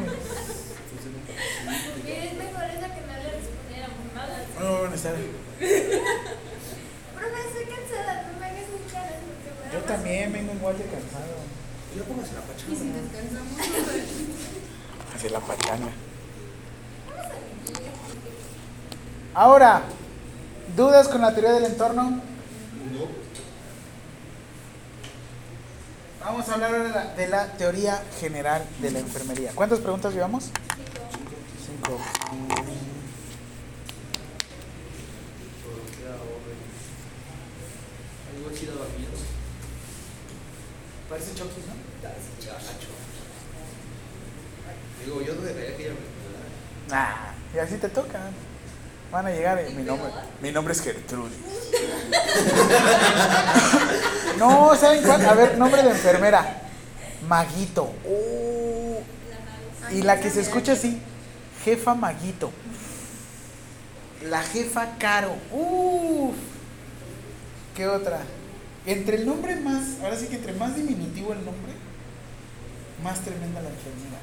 [2.03, 4.37] Mira, es mejor esa que no le respondiéramos nada.
[4.59, 5.31] No, bueno, está bien.
[7.15, 9.11] Profe, estoy cansada, no me hagas mi cara.
[9.23, 11.35] porque me da Yo también vengo igual de cansado.
[11.95, 13.01] Ya póngase la Y si pachanga.
[13.01, 13.53] descansamos.
[15.15, 15.91] Así la pachanga.
[19.33, 19.81] Ahora,
[20.75, 22.21] ¿dudas con la teoría del entorno?
[26.19, 29.51] Vamos a hablar ahora de la, de la teoría general de la enfermería.
[29.53, 30.45] ¿Cuántas preguntas llevamos?
[31.65, 31.99] Cinco.
[38.97, 39.11] Miedo.
[41.09, 41.75] Parece Chucky, ¿no?
[45.03, 46.47] Digo, yo de verdad que ella me cuidara.
[46.91, 48.19] Ah, y así te toca.
[49.11, 51.64] Van a llegar mi nombre, mi nombre es Gertrudis.
[54.37, 55.25] No, ¿saben cuál?
[55.25, 56.61] A ver, nombre de enfermera.
[57.27, 57.91] Maguito.
[58.07, 59.01] Oh.
[59.91, 60.99] Y la que se escucha así,
[61.63, 62.51] jefa Maguito.
[64.29, 65.35] La jefa Caro.
[65.51, 66.35] Uf.
[67.75, 68.21] ¿Qué otra?
[68.85, 71.73] Entre el nombre más, ahora sí que entre más diminutivo el nombre,
[73.03, 74.19] más tremenda la enfermera.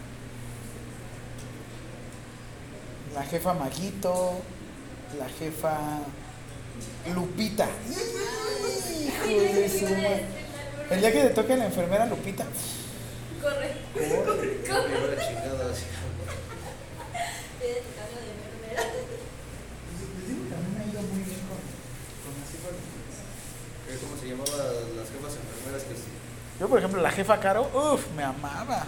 [3.14, 4.40] La jefa Maguito,
[5.18, 5.78] la jefa
[7.14, 7.68] Lupita.
[9.28, 10.24] Hijo de su madre.
[10.90, 12.44] El día que te toque la enfermera Lupita.
[13.42, 13.74] Corre.
[13.94, 15.84] Me hubiera chingado así.
[17.58, 18.82] Tienes que cambiar de enfermera.
[20.18, 21.58] Les digo que a mí me ha ido muy bien con,
[22.22, 22.74] con las cifras.
[23.88, 25.94] ¿Qué- ¿Cómo se llamaban las jefas enfermeras que
[26.60, 28.86] Yo, por ejemplo, la jefa Caro, uff, me amaba.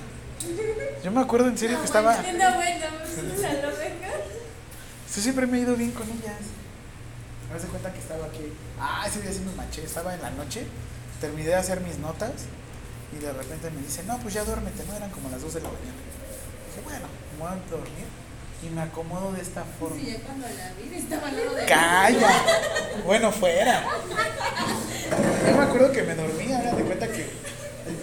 [1.02, 2.14] Yo me acuerdo en serio que estaba.
[2.16, 2.86] No, bueno,
[3.40, 4.10] la lobeca.
[5.14, 6.36] Yo siempre me he ido bien con ellas.
[7.54, 8.52] Me de cuenta que estaba aquí.
[8.80, 9.84] Ah, ese día sí me manché.
[9.84, 10.66] Estaba en la noche.
[11.20, 12.32] Terminé de hacer mis notas.
[13.14, 14.84] Y de repente me dice, no, pues ya duérmete.
[14.84, 16.02] No eran como las 2 de la mañana.
[16.66, 18.06] Dije, bueno, me voy a dormir.
[18.60, 19.94] Y me acomodo de esta forma.
[19.94, 22.42] Sí, ya cuando la vi estaba al lado de ¡Calla!
[23.04, 23.84] Bueno, fuera.
[25.46, 27.30] Yo me acuerdo que me dormía, hagan de cuenta que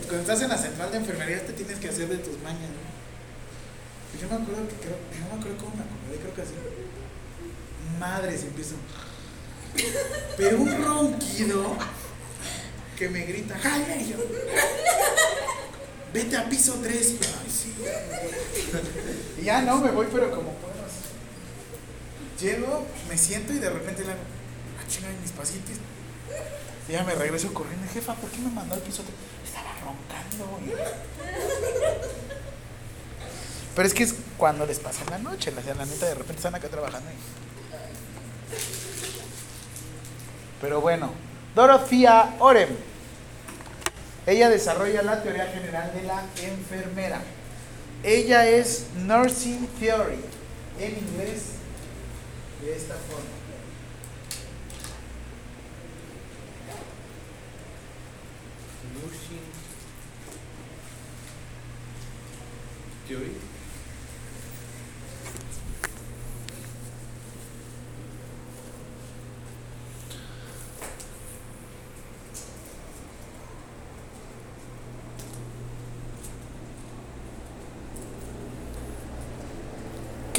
[0.04, 4.22] cuando estás en la central de enfermería te tienes que hacer de tus mañas, ¿no?
[4.22, 6.54] Yo me acuerdo que creo, no me acuerdo cómo me acomodé, creo que así.
[8.00, 8.76] Madres, empiezo.
[10.38, 11.76] Pero un ronquido
[12.98, 14.18] que me grita, Jaime, yo.
[16.14, 17.10] Vete a piso 3.
[17.10, 17.74] Y yo, ay, sí.
[19.42, 20.72] Y ya no, me voy, pero como puedo.
[22.40, 24.20] Llego, me siento y de repente le hago,
[24.80, 25.78] ah, mis pasitos.
[26.90, 29.04] Y ya me regreso corriendo, jefa, ¿por qué me mandó al piso?
[29.04, 29.16] tres?"
[29.48, 30.60] Estaba roncando.
[33.76, 36.56] Pero es que es cuando les pasa en la noche, la neta de repente están
[36.56, 37.10] acá trabajando.
[37.10, 37.51] y-
[40.62, 41.12] Pero bueno,
[41.56, 42.70] Dorothea Orem.
[44.28, 47.20] Ella desarrolla la teoría general de la enfermera.
[48.04, 50.20] Ella es Nursing Theory
[50.80, 51.54] en inglés
[52.62, 53.26] de esta forma.
[58.94, 59.42] Nursing
[63.08, 63.41] Theory.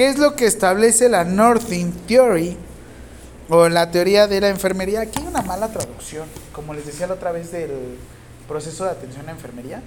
[0.02, 2.56] ¿Qué es lo que establece la Northing Theory
[3.48, 5.02] o la teoría de la enfermería?
[5.02, 7.70] Aquí hay una mala traducción, como les decía la otra vez del
[8.48, 9.80] proceso de atención a enfermería.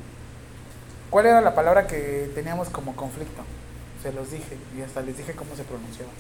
[1.10, 3.44] ¿Cuál era la palabra que teníamos como conflicto?
[4.02, 6.12] Se los dije y hasta les dije cómo se pronunciaba.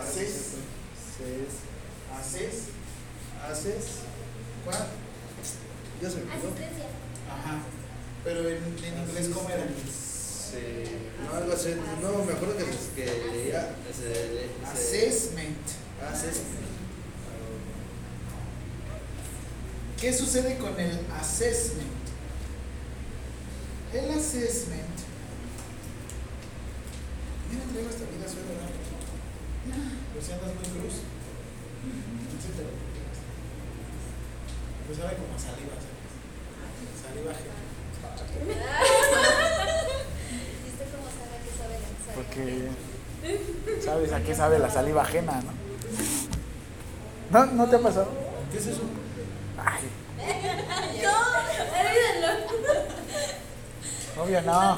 [0.00, 0.52] Haces,
[2.16, 2.52] haces,
[3.50, 3.84] haces,
[4.64, 4.86] ¿cuál?
[6.00, 6.30] Ya se me.
[6.30, 7.58] Ajá.
[8.22, 9.64] Pero en, en inglés, ¿cómo era?
[10.50, 11.74] Se- No, algo así.
[12.02, 13.74] No, me acuerdo que, que leía.
[13.94, 15.56] se- se- Assessment.
[16.10, 16.68] Assessment.
[20.00, 21.88] ¿Qué sucede con el assessment?
[23.92, 24.96] El assessment.
[27.50, 28.70] Mira, traigo esta vida suena, ¿verdad?
[30.12, 30.94] Pues si andas muy cruz.
[32.40, 32.70] Sí te lo.
[34.86, 35.98] Pues sabe como a saliva, ¿sabes?
[37.02, 37.58] Saliva ajena.
[40.64, 41.97] ¿Viste cómo sabe que sabe la sabe?
[42.14, 42.68] Porque
[43.84, 45.52] sabes a qué sabe la saliva ajena, ¿no?
[47.30, 48.08] ¿No, ¿No te ha pasado?
[48.50, 48.80] ¿Qué es eso?
[49.64, 49.82] Ay,
[51.02, 52.44] No, olvídalo.
[54.22, 54.76] obvio No.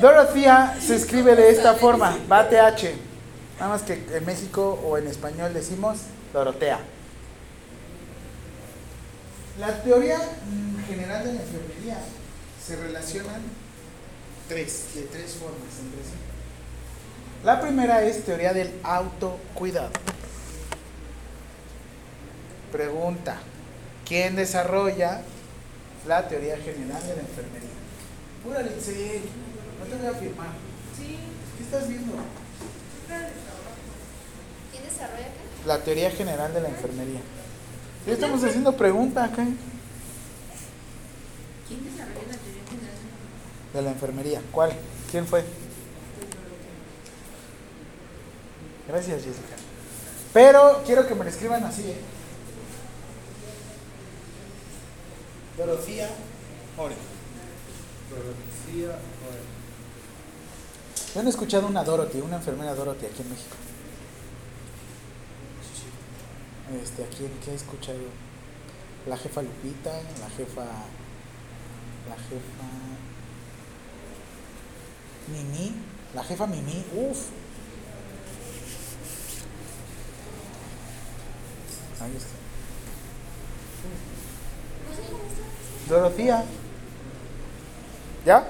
[0.00, 2.94] Dorothea se escribe de esta forma, bate H.
[3.58, 5.98] Nada más que en México o en español decimos
[6.32, 6.78] Dorotea.
[9.58, 10.18] La teoría
[10.88, 11.98] general de la enfermería
[12.64, 13.42] se relacionan
[14.48, 15.58] tres, de tres formas.
[17.44, 19.90] La primera es teoría del autocuidado.
[22.72, 23.38] Pregunta,
[24.06, 25.22] ¿quién desarrolla
[26.06, 27.68] la teoría general de la enfermería?
[28.42, 29.22] Pura Litzel,
[29.78, 30.48] no te voy a firmar.
[30.96, 31.18] Sí,
[31.56, 32.14] ¿Qué estás viendo?
[34.72, 35.66] ¿Quién desarrolla acá?
[35.66, 37.20] La teoría general de la enfermería.
[38.06, 39.44] Ya estamos haciendo preguntas acá
[41.68, 42.27] ¿Quién desarrolla?
[43.72, 44.40] De la enfermería.
[44.52, 44.72] ¿Cuál?
[45.10, 45.44] ¿Quién fue?
[48.88, 49.56] Gracias, Jessica.
[50.32, 52.00] Pero quiero que me lo escriban así, ¿eh?
[55.56, 56.08] Dorothea
[56.76, 56.94] Ore.
[58.10, 59.58] Dorothea Ore.
[61.14, 63.56] No he escuchado una Dorothy, una enfermera Dorothy aquí en México.
[66.82, 67.98] Este, aquí, ¿qué he escuchado?
[69.06, 70.64] La jefa Lupita, la jefa.
[72.08, 73.07] La jefa.
[75.32, 75.74] Mimi,
[76.14, 77.26] la jefa Mimi, uff.
[82.00, 82.28] Ahí está.
[85.88, 86.44] Dorothea.
[88.24, 88.46] ¿Ya?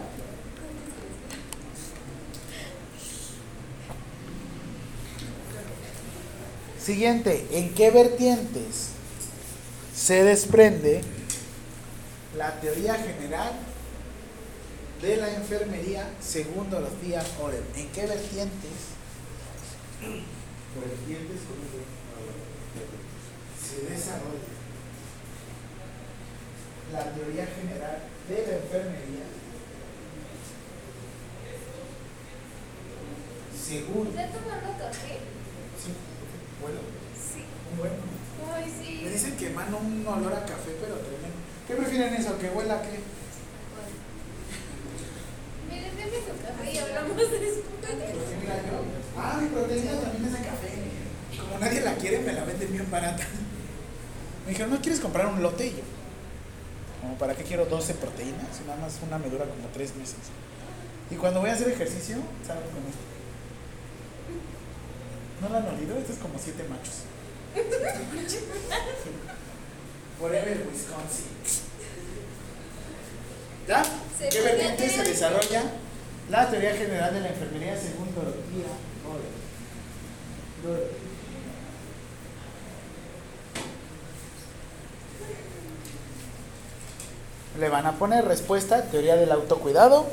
[6.80, 8.88] Siguiente, ¿en qué vertientes
[9.94, 11.02] se desprende
[12.36, 13.52] la teoría general
[15.02, 17.62] de la enfermería según Dorothea Orem?
[17.76, 18.70] ¿En qué vertientes
[20.80, 21.40] vertientes
[23.60, 24.54] se desarrolla
[26.92, 29.24] la teoría general de la enfermería
[33.66, 35.18] según ¿Estás tomando café?
[35.78, 35.92] sí,
[36.62, 36.78] bueno,
[37.14, 37.42] Sí.
[37.76, 37.94] bueno.
[38.54, 39.08] Ay, Me sí.
[39.12, 41.36] dicen que emana un olor a café, pero tremendo.
[41.66, 42.38] ¿Qué prefieren eso?
[42.38, 43.00] ¿Que huela a qué?
[45.68, 47.40] Miren, denme su café y hablamos después.
[49.16, 50.70] Ah, mi proteína también es de café.
[51.40, 53.24] Como nadie la quiere, me la venden bien barata.
[54.44, 55.66] Me dijeron, ¿no quieres comprar un lote?
[55.66, 55.82] Y yo,
[57.00, 58.60] como, ¿para qué quiero 12 proteínas?
[58.66, 60.16] Nada más una me dura como 3 meses.
[61.10, 62.16] Y cuando voy a hacer ejercicio,
[62.46, 63.06] salgo con esto.
[65.40, 65.96] ¿No lo han olido?
[65.98, 67.04] Esto es como 7 machos.
[70.18, 71.26] Forever Wisconsin.
[73.66, 73.82] ¿Ya?
[74.18, 75.62] ¿Qué vertiente se desarrolla
[76.30, 78.74] la teoría general de la enfermería según Dorothea
[79.08, 79.38] Oren?
[80.64, 80.90] Dor-
[87.58, 90.06] Le van a poner respuesta, teoría del autocuidado.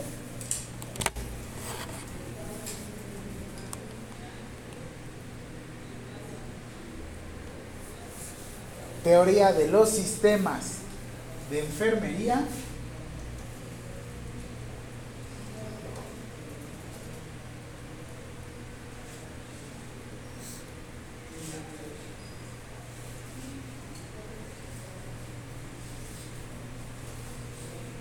[9.03, 10.77] Teoría de los sistemas
[11.51, 12.43] de enfermería.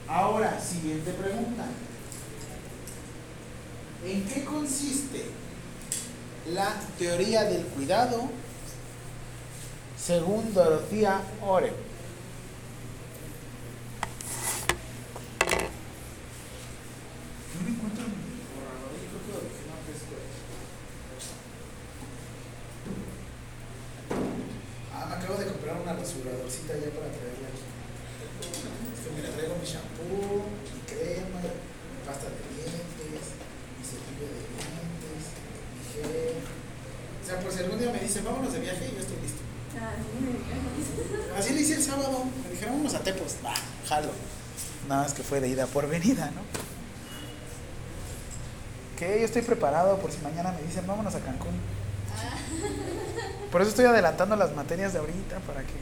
[0.09, 1.65] Ahora, siguiente pregunta.
[4.05, 5.25] ¿En qué consiste
[6.53, 8.31] la teoría del cuidado
[9.99, 11.75] según Dorothea Oren?
[17.53, 20.17] No me encuentro en mi borrador, yo creo que lo dejé más fresco.
[24.95, 27.69] Ah, me acabo de comprar una rasuradorcita ya para traerla aquí.
[28.97, 30.41] Es que mira, traigo mi shampoo,
[30.73, 33.25] mi crema, mi pasta de dientes,
[33.77, 35.37] mi cepillo de dientes,
[35.69, 36.41] mi gel.
[37.25, 39.41] O sea, por si algún día me dicen, vámonos de viaje, yo estoy listo.
[41.39, 42.27] Así le hice el sábado.
[42.45, 43.37] Me dijeron, vámonos a Tepos.
[43.43, 43.55] Bah,
[43.89, 44.11] jalo.
[44.87, 46.41] Nada más que fue de ida por venida, ¿no?
[48.99, 51.53] Que yo estoy preparado por si mañana me dicen, vámonos a Cancún.
[53.51, 55.75] Por eso estoy adelantando las materias de ahorita para que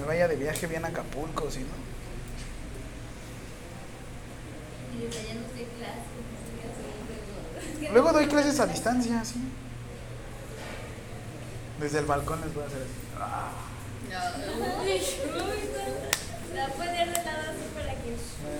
[0.00, 1.90] me vaya de viaje bien a Acapulco, si no.
[7.82, 9.40] No luego- doy clases a distancia, sí.
[11.80, 12.90] Desde el balcón les voy a hacer así.
[13.18, 13.50] Ah.
[14.84, 15.00] Uy,
[16.54, 17.19] no.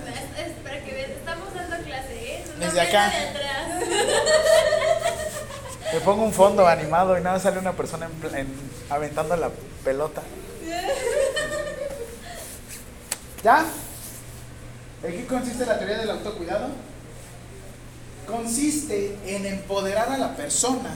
[0.09, 1.11] Es- es para que veas.
[1.11, 2.45] Estamos dando clase, ¿eh?
[2.59, 3.11] Desde acá.
[3.11, 3.81] de atrás.
[5.93, 9.51] Le pongo un fondo animado y nada sale una persona en en- aventando la
[9.85, 10.23] pelota.
[13.43, 13.65] ¿Ya?
[15.03, 16.69] ¿En qué consiste la teoría del autocuidado?
[18.27, 20.91] Consiste en empoderar a la persona.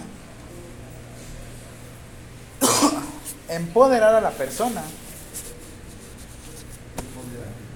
[3.48, 4.82] empoderar a la persona.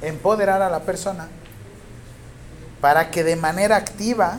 [0.03, 1.29] Empoderar a la persona
[2.81, 4.39] para que de manera activa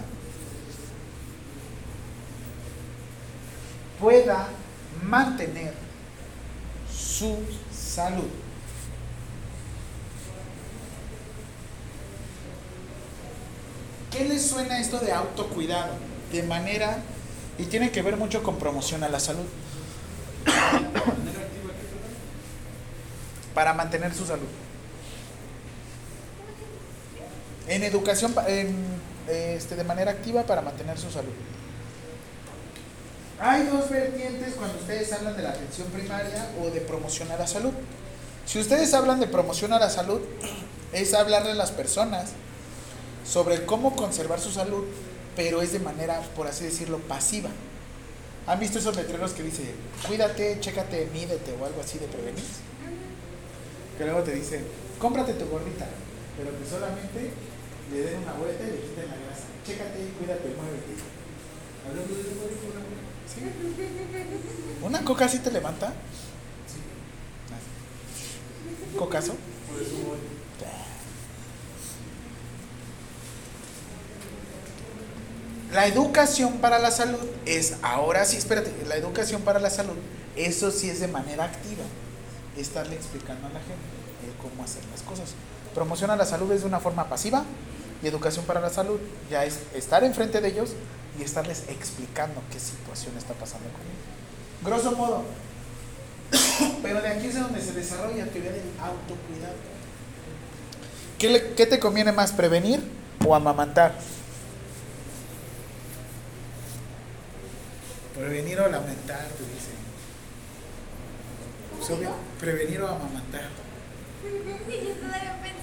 [3.99, 4.47] pueda
[5.03, 5.74] mantener
[6.91, 7.38] su
[7.72, 8.30] salud.
[14.12, 15.93] ¿Qué les suena esto de autocuidado?
[16.32, 16.97] De manera,
[17.57, 19.45] y tiene que ver mucho con promoción a la salud.
[23.53, 24.47] Para mantener su salud.
[27.70, 28.34] En educación,
[29.28, 31.32] este, de manera activa para mantener su salud.
[33.40, 37.48] Hay dos vertientes cuando ustedes hablan de la atención primaria o de promoción a la
[37.48, 37.72] salud.
[38.46, 40.20] Si ustedes hablan de promoción a la salud,
[40.92, 42.32] es hablarle a las personas
[43.24, 44.86] sobre cómo conservar su salud,
[45.36, 47.52] pero es de manera, por así decirlo, pasiva.
[48.48, 49.76] ¿Han visto esos letreros que dice,
[50.08, 52.44] cuídate, chécate, mídete o algo así de prevenir?
[53.98, 54.66] Que luego te dicen,
[54.98, 55.86] cómprate tu gordita,
[56.36, 57.32] pero que solamente
[57.92, 59.46] le den una vuelta y le quiten la grasa.
[59.66, 60.94] Chécate, cuídate, muévete.
[61.88, 62.82] Hablando de una.
[63.28, 63.42] ¿Sí?
[64.82, 65.94] ¿Una coca sí te levanta?
[68.92, 69.36] ¿Un cocazo?
[69.72, 70.40] Por eso voy.
[75.72, 79.94] La educación para la salud es, ahora sí, espérate, la educación para la salud,
[80.36, 81.84] eso sí es de manera activa,
[82.58, 83.76] estarle explicando a la gente
[84.26, 85.36] el cómo hacer las cosas.
[85.76, 87.44] Promoción a la salud es de una forma pasiva
[88.02, 90.72] y educación para la salud ya es estar enfrente de ellos
[91.20, 94.00] y estarles explicando qué situación está pasando conmigo.
[94.64, 95.24] Grosso modo.
[96.82, 99.56] Pero de aquí es donde se desarrolla la teoría del autocuidado.
[101.18, 102.82] ¿Qué, le- qué te conviene más, prevenir
[103.26, 103.93] o amamantar?
[108.16, 109.80] Prevenir o lamentar, te dicen.
[112.39, 113.50] Prevenir o amamantar.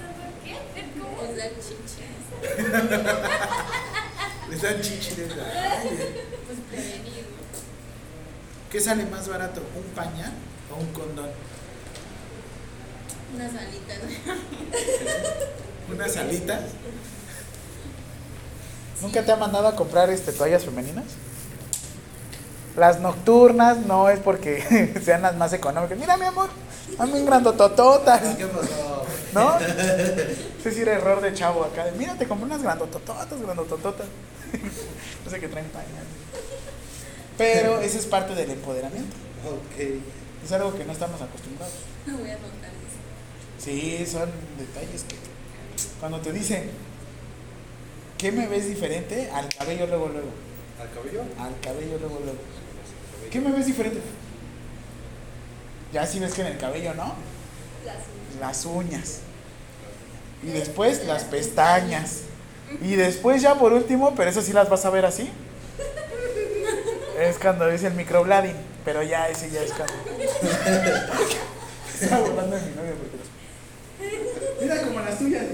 [1.18, 2.14] O sea, chichas.
[4.50, 5.32] Les dan chichines.
[5.32, 7.26] ay, Pues prevenir.
[8.70, 9.60] ¿Qué sale más barato?
[9.74, 10.32] ¿Un pañal
[10.70, 11.30] o un condón?
[13.34, 13.98] Unas alitas.
[15.92, 16.60] ¿Unas alitas?
[19.02, 21.04] ¿Nunca te ha mandado a comprar este, toallas femeninas?
[22.76, 25.98] Las nocturnas no es porque sean las más económicas.
[25.98, 26.48] Mira, mi amor,
[26.98, 28.36] a mí grandotototas.
[28.36, 29.05] ¿Qué pasó?
[29.36, 29.58] ¿No?
[30.58, 31.84] Ese sí era error de chavo acá.
[31.84, 34.06] de, Mira, te compré unas grandotototas, grandotototas.
[35.24, 36.06] no sé qué traen pañal.
[37.36, 39.14] Pero ese es parte del empoderamiento.
[39.44, 40.02] Ok.
[40.42, 41.74] Es algo que no estamos acostumbrados.
[42.06, 43.62] No voy a anotar eso.
[43.62, 45.16] Sí, son detalles que
[46.00, 46.70] cuando te dicen,
[48.16, 49.30] ¿qué me ves diferente?
[49.30, 50.30] Al cabello luego, luego.
[50.80, 51.22] ¿Al cabello?
[51.38, 52.38] Al cabello luego, luego.
[53.30, 54.00] ¿Qué me ves diferente?
[55.92, 57.35] Ya si ves que en el cabello, ¿no?
[58.40, 59.20] Las uñas.
[60.42, 62.22] Y después las pestañas.
[62.80, 65.30] Y después ya por último, pero eso sí las vas a ver así.
[67.18, 68.56] Es cuando es el microblading.
[68.84, 69.94] Pero ya ese ya es cuando.
[72.00, 73.16] Estaba burlando de mi novio porque
[74.60, 75.44] Mira como las tuyas.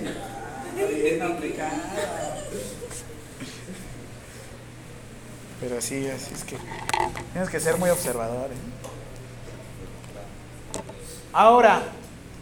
[0.75, 1.71] Bien aplicada.
[5.61, 6.57] Pero sí, así es que
[7.33, 8.51] tienes que ser muy observador.
[8.51, 8.73] ¿eh?
[11.33, 11.83] Ahora,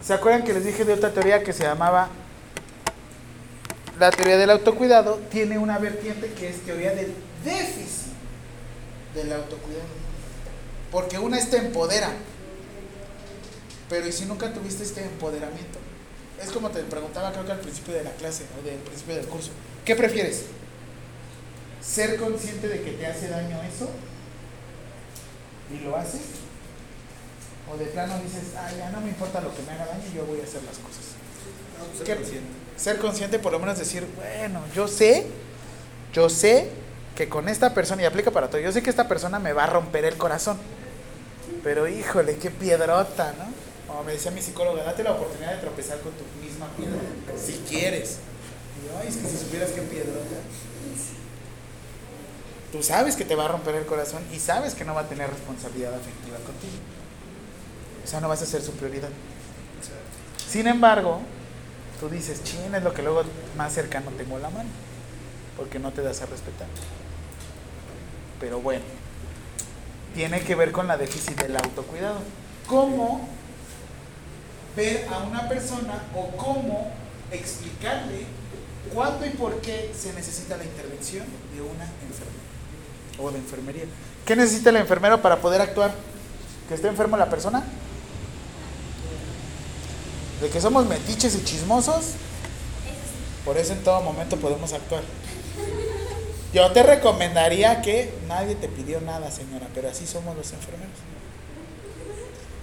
[0.03, 2.09] ¿se acuerdan que les dije de otra teoría que se llamaba
[3.99, 5.19] la teoría del autocuidado?
[5.29, 8.11] Tiene una vertiente que es teoría del déficit
[9.13, 9.85] del autocuidado.
[10.91, 12.11] Porque una te empodera.
[13.89, 15.79] Pero ¿y si nunca tuviste este empoderamiento?
[16.41, 19.25] Es como te preguntaba creo que al principio de la clase o del principio del
[19.25, 19.51] curso.
[19.85, 20.45] ¿Qué prefieres?
[21.81, 23.89] ¿Ser consciente de que te hace daño eso?
[25.71, 26.21] ¿Y lo haces?
[27.69, 30.25] ¿O de plano dices, ah, ya no me importa lo que me haga daño, yo
[30.25, 31.15] voy a hacer las cosas?
[31.77, 32.49] No, pues ser consciente.
[32.77, 35.27] Ser consciente, por lo menos decir, bueno, yo sé,
[36.13, 36.69] yo sé
[37.15, 39.65] que con esta persona, y aplica para todo, yo sé que esta persona me va
[39.65, 40.57] a romper el corazón.
[41.63, 43.45] Pero híjole, qué piedrota, ¿no?
[43.87, 46.99] Como me decía mi psicóloga, date la oportunidad de tropezar con tu misma piedra,
[47.37, 48.17] si quieres.
[48.81, 50.37] Y yo, ay, es que si supieras qué piedrota.
[52.71, 55.09] Tú sabes que te va a romper el corazón y sabes que no va a
[55.09, 56.73] tener responsabilidad afectiva contigo.
[58.03, 59.09] O sea, no vas a ser su prioridad.
[60.47, 61.21] Sin embargo,
[61.99, 63.23] tú dices, chin, es lo que luego
[63.57, 64.69] más cercano tengo la mano,
[65.55, 66.67] porque no te das a respetar.
[68.39, 68.83] Pero bueno,
[70.13, 72.19] tiene que ver con la déficit del autocuidado.
[72.67, 73.27] ¿Cómo
[74.75, 76.91] ver a una persona o cómo
[77.31, 78.25] explicarle
[78.93, 82.41] cuándo y por qué se necesita la intervención de una enfermera
[83.19, 83.83] o de enfermería?
[84.25, 85.93] ¿Qué necesita el enfermero para poder actuar?
[86.67, 87.63] ¿Que esté enfermo la persona?
[90.41, 92.13] De que somos metiches y chismosos,
[93.45, 95.03] por eso en todo momento podemos actuar.
[96.53, 100.95] Yo te recomendaría que nadie te pidió nada, señora, pero así somos los enfermeros.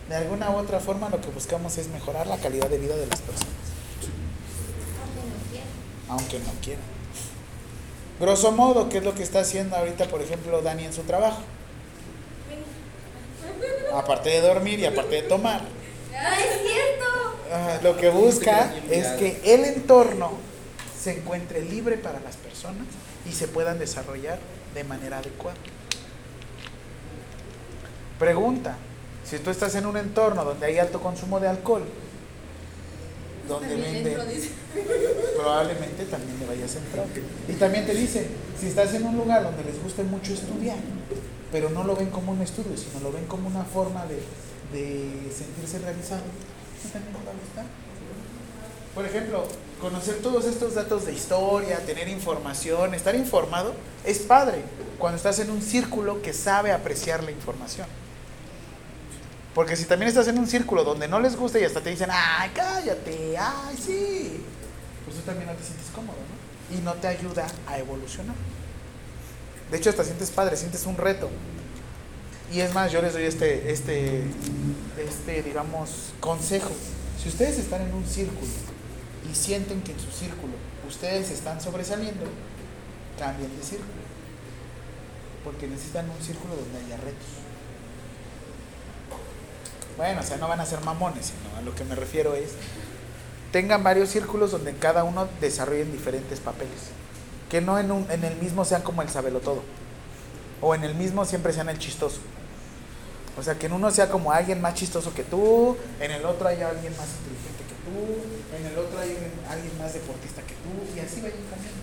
[0.09, 3.07] De alguna u otra forma lo que buscamos es mejorar la calidad de vida de
[3.07, 3.53] las personas,
[5.01, 5.67] Aunque no quiera.
[6.09, 6.85] aunque no quieran.
[8.21, 11.39] Grosso modo, ¿qué es lo que está haciendo ahorita, por ejemplo, Dani en su trabajo?
[13.95, 15.63] Aparte de dormir y aparte de tomar.
[16.19, 16.88] ¡Ay, es!
[17.53, 20.33] Ajá, lo que busca es que el entorno
[20.99, 22.87] se encuentre libre para las personas
[23.29, 24.39] y se puedan desarrollar
[24.75, 25.57] de manera adecuada.
[28.19, 28.77] Pregunta,
[29.25, 31.85] si tú estás en un entorno donde hay alto consumo de alcohol,
[33.49, 34.51] donde venden, dice.
[35.37, 37.07] probablemente también le vayas a entrar.
[37.49, 38.27] Y también te dicen,
[38.59, 40.77] si estás en un lugar donde les guste mucho estudiar,
[41.51, 44.17] pero no lo ven como un estudio, sino lo ven como una forma de,
[44.73, 46.23] de sentirse realizado,
[48.95, 49.47] Por ejemplo,
[49.81, 53.75] conocer todos estos datos de historia, tener información, estar informado,
[54.05, 54.63] es padre
[54.99, 57.87] cuando estás en un círculo que sabe apreciar la información.
[59.55, 62.09] Porque si también estás en un círculo donde no les gusta y hasta te dicen,
[62.13, 64.45] ay, cállate, ay, sí,
[65.05, 66.77] pues tú también no te sientes cómodo, ¿no?
[66.77, 68.37] Y no te ayuda a evolucionar.
[69.71, 71.29] De hecho, hasta sientes padre, sientes un reto.
[72.53, 74.23] Y es más, yo les doy este, este,
[74.99, 76.71] este, digamos, consejo.
[77.23, 78.47] Si ustedes están en un círculo
[79.31, 80.55] y sienten que en su círculo
[80.89, 82.25] ustedes están sobresaliendo,
[83.19, 83.99] cambien de círculo.
[85.45, 87.29] Porque necesitan un círculo donde haya retos.
[89.97, 92.51] Bueno, o sea, no van a ser mamones, sino a lo que me refiero es,
[93.53, 96.93] tengan varios círculos donde cada uno desarrollen diferentes papeles.
[97.51, 99.09] Que no en, un- en el mismo sean como el
[99.41, 99.63] todo
[100.61, 102.19] O en el mismo siempre sean el chistoso.
[103.39, 106.49] O sea, que en uno sea como alguien más chistoso que tú, en el otro
[106.49, 109.17] haya alguien más inteligente que tú, en el otro hay
[109.49, 111.79] alguien más deportista que tú, y así va a ir cambiando.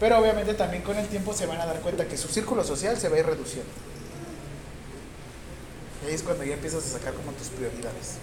[0.00, 2.96] Pero obviamente también con el tiempo se van a dar cuenta que su círculo social
[2.96, 3.70] se va a ir reduciendo.
[6.02, 8.16] Y ahí es cuando ya empiezas a sacar como tus prioridades.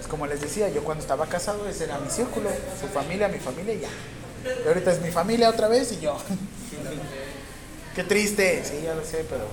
[0.00, 2.48] Es como les decía, yo cuando estaba casado ese era mi círculo,
[2.80, 3.90] su familia, mi familia y ya.
[4.64, 6.16] Y ahorita es mi familia otra vez y yo.
[7.94, 9.44] Qué triste, sí, ya lo sé, pero...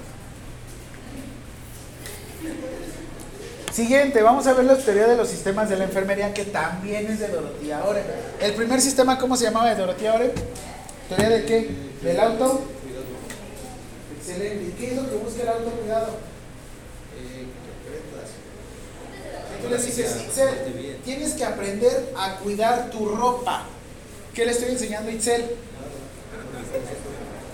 [3.73, 7.19] Siguiente, vamos a ver la teoría de los sistemas de la enfermería que también es
[7.19, 8.03] de Dorotía Oren.
[8.41, 10.31] El primer sistema, ¿cómo se llamaba de Dorotía Oren?
[11.07, 11.69] ¿Teoría de qué?
[12.01, 12.61] ¿Del auto?
[14.17, 14.65] Excelente.
[14.65, 16.17] ¿Y qué es lo que busca el autocuidado?
[17.15, 18.29] Eh, interpretas.
[19.61, 20.15] Tú le dices,
[21.03, 23.65] tienes que aprender a cuidar tu ropa.
[24.39, 25.41] ¿Qué le estoy enseñando a Itzel?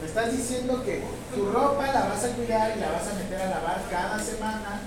[0.01, 1.01] Le estás diciendo que
[1.33, 4.81] tu ropa la vas a cuidar y la vas a meter a lavar cada semana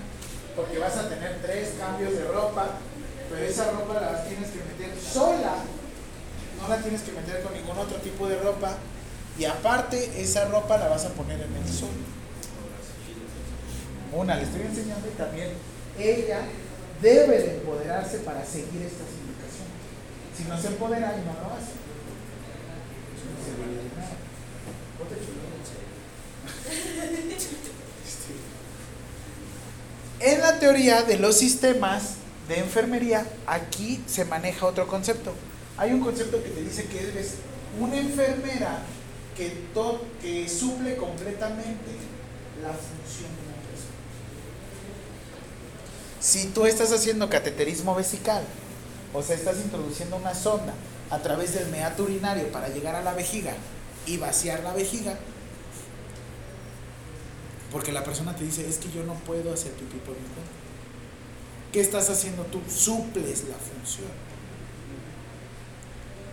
[0.54, 2.68] porque vas a tener tres cambios de ropa,
[3.28, 5.56] pero esa ropa la tienes que meter sola,
[6.62, 8.76] no la tienes que meter con ningún otro tipo de ropa
[9.36, 11.88] y aparte esa ropa la vas a poner en el sol.
[14.12, 15.48] Una, le estoy enseñando y también
[15.98, 16.42] ella
[17.02, 19.74] debe de empoderarse para seguir estas indicaciones.
[20.36, 21.87] Si no se empodera no lo hace.
[30.20, 32.14] En la teoría de los sistemas
[32.48, 35.32] de enfermería, aquí se maneja otro concepto.
[35.76, 37.34] Hay un concepto que te dice que eres
[37.78, 38.80] una enfermera
[39.36, 41.92] que, to- que suple completamente
[42.62, 43.94] la función de una persona.
[46.20, 48.42] Si tú estás haciendo cateterismo vesical,
[49.14, 50.74] o sea, estás introduciendo una sonda
[51.10, 53.54] a través del meato urinario para llegar a la vejiga
[54.06, 55.18] y vaciar la vejiga,
[57.70, 60.52] porque la persona te dice, es que yo no puedo hacer pipí por mi cuenta.
[61.72, 62.60] ¿Qué estás haciendo tú?
[62.68, 64.08] Suples la función.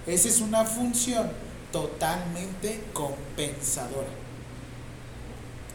[0.07, 1.29] Esa es una función
[1.71, 4.07] totalmente compensadora.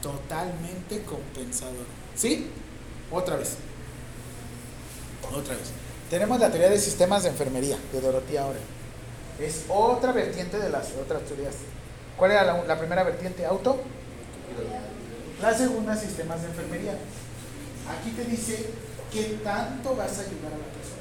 [0.00, 1.88] Totalmente compensadora.
[2.16, 2.46] ¿Sí?
[3.10, 3.56] Otra vez.
[5.30, 5.72] Otra vez.
[6.08, 8.79] Tenemos la teoría de sistemas de enfermería de Dorotía Oren.
[9.40, 11.54] Es otra vertiente de las otras teorías.
[12.16, 13.46] ¿Cuál era la, la primera vertiente?
[13.46, 13.80] ¿Auto?
[15.40, 16.92] La segunda, sistemas de enfermería.
[17.88, 18.70] Aquí te dice
[19.10, 21.00] qué tanto vas a ayudar a la persona.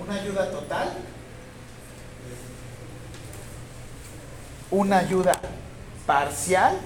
[0.00, 0.92] Una ayuda total.
[4.70, 5.32] Una ayuda
[6.06, 6.78] parcial.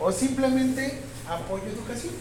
[0.00, 2.14] O simplemente apoyo educación.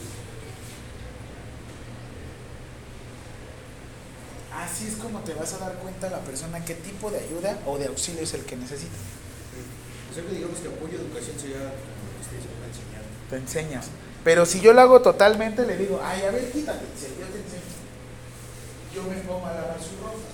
[4.55, 7.77] Así es como te vas a dar cuenta la persona qué tipo de ayuda o
[7.77, 8.93] de auxilio es el que necesita.
[10.13, 13.29] Sea que digamos que apoyo educación sería como lo.
[13.29, 13.89] Te enseñas.
[14.23, 17.73] Pero si yo lo hago totalmente, le digo, ay, a ver, quítate, yo te enseño.
[18.93, 20.29] Yo me pongo a lavar su ropa,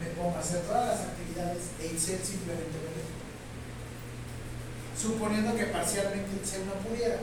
[0.00, 3.04] me pongo a hacer todas las actividades e Itzel simplemente me ve.
[4.96, 7.20] Suponiendo que parcialmente Itzel no pudiera,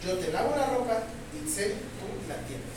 [0.00, 1.02] yo te lavo la ropa,
[1.34, 2.73] Itzel, tú la tienes.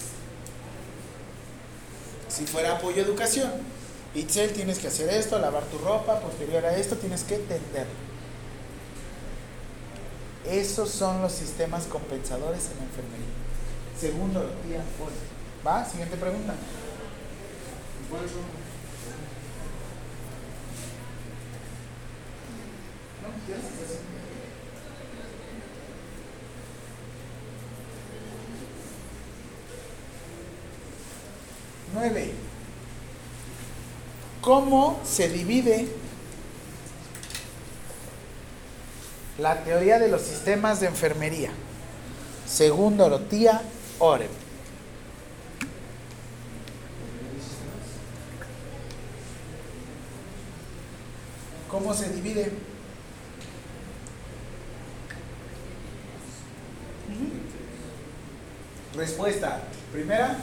[2.30, 3.52] Si fuera apoyo a educación,
[4.14, 8.08] Itzel, tienes que hacer esto, lavar tu ropa, posterior a esto, tienes que entenderlo.
[10.50, 13.28] Esos son los sistemas compensadores en la enfermería.
[14.00, 14.40] Segundo,
[14.98, 15.12] Paul.
[15.66, 15.84] ¿Va?
[15.84, 16.56] Siguiente pregunta.
[18.10, 18.42] ¿Cuáles son?
[23.24, 24.17] No,
[31.98, 32.20] ya se está haciendo.
[32.20, 32.32] Nueve.
[34.42, 35.88] ¿Cómo se divide
[39.40, 41.52] la teoría de los sistemas de enfermería?
[42.48, 43.62] Según Dorotía
[44.00, 44.30] Orem.
[51.70, 52.52] ¿Cómo se divide?
[58.96, 59.62] Respuesta.
[59.92, 60.38] Primera,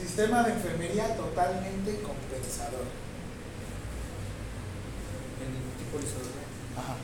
[0.00, 2.86] Sistema de enfermería totalmente compensador.
[5.40, 6.04] En el tipo de
[6.76, 6.96] Ajá.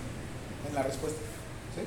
[0.69, 1.21] En la respuesta.
[1.75, 1.83] ¿Sí?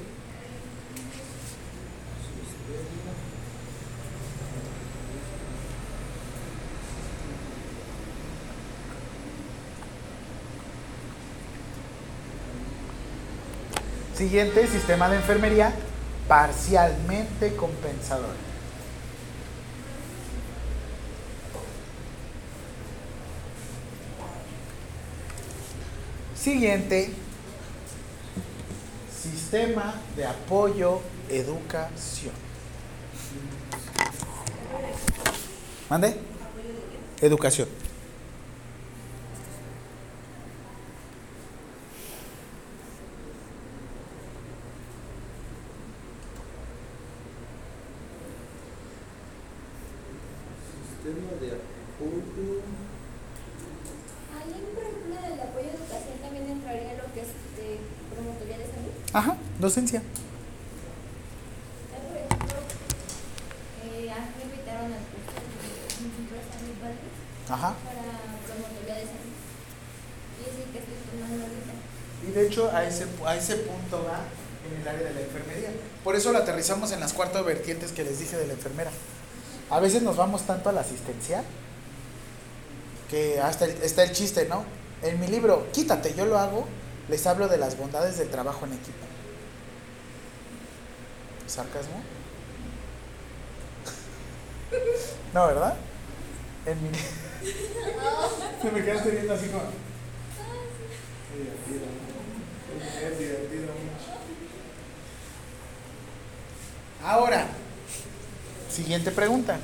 [14.15, 15.73] Siguiente, sistema de enfermería
[16.27, 18.48] parcialmente compensador.
[26.39, 27.11] Siguiente,
[29.13, 32.33] sistema de apoyo educación.
[35.89, 36.15] ¿Mande?
[37.19, 37.67] Educación.
[50.87, 52.61] Sistema de apoyo.
[54.31, 57.27] Ahí, por ejemplo, del apoyo a educación también entraría lo que es
[57.57, 57.79] de
[58.13, 58.91] promotoría de salud.
[59.11, 59.17] Ajá, docencia.
[59.17, 60.01] Ya, por ejemplo, eh, a mí me invitaron al curso de Instituto de Salud Valles
[67.49, 67.73] Ajá.
[72.27, 74.21] Y de hecho a ese, a ese punto va
[74.67, 75.69] en el área de la enfermería.
[76.03, 78.91] Por eso lo aterrizamos en las cuatro vertientes que les dije de la enfermera.
[79.69, 81.43] A veces nos vamos tanto a la asistencial
[83.09, 84.63] que hasta está el chiste, ¿no?
[85.01, 86.67] En mi libro, quítate, yo lo hago,
[87.07, 88.97] les hablo de las bondades del trabajo en equipo.
[91.49, 92.01] ¿Sarcasmo?
[95.33, 95.75] No, ¿verdad?
[96.65, 96.89] En mi
[98.61, 99.63] Se me quedaste viendo así como.
[101.33, 101.85] Es divertido.
[102.79, 104.19] Es divertido mucho.
[107.03, 107.47] Ahora,
[108.69, 109.57] siguiente pregunta.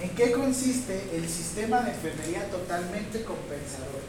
[0.00, 4.02] ¿En qué consiste el sistema de enfermería totalmente compensador?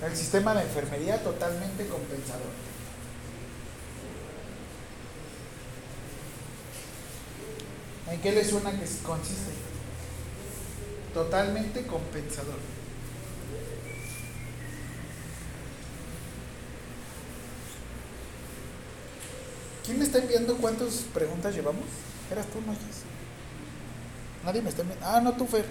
[0.00, 2.52] El sistema de enfermería totalmente compensador.
[8.10, 9.52] ¿En qué le suena que consiste?
[11.14, 12.58] Totalmente compensador.
[19.86, 21.86] ¿Quién me está enviando cuántas preguntas llevamos?
[22.30, 22.76] ¿Eras tú, no?
[24.44, 25.06] Nadie me está enviando.
[25.06, 25.64] Ah, no, tú, Fer.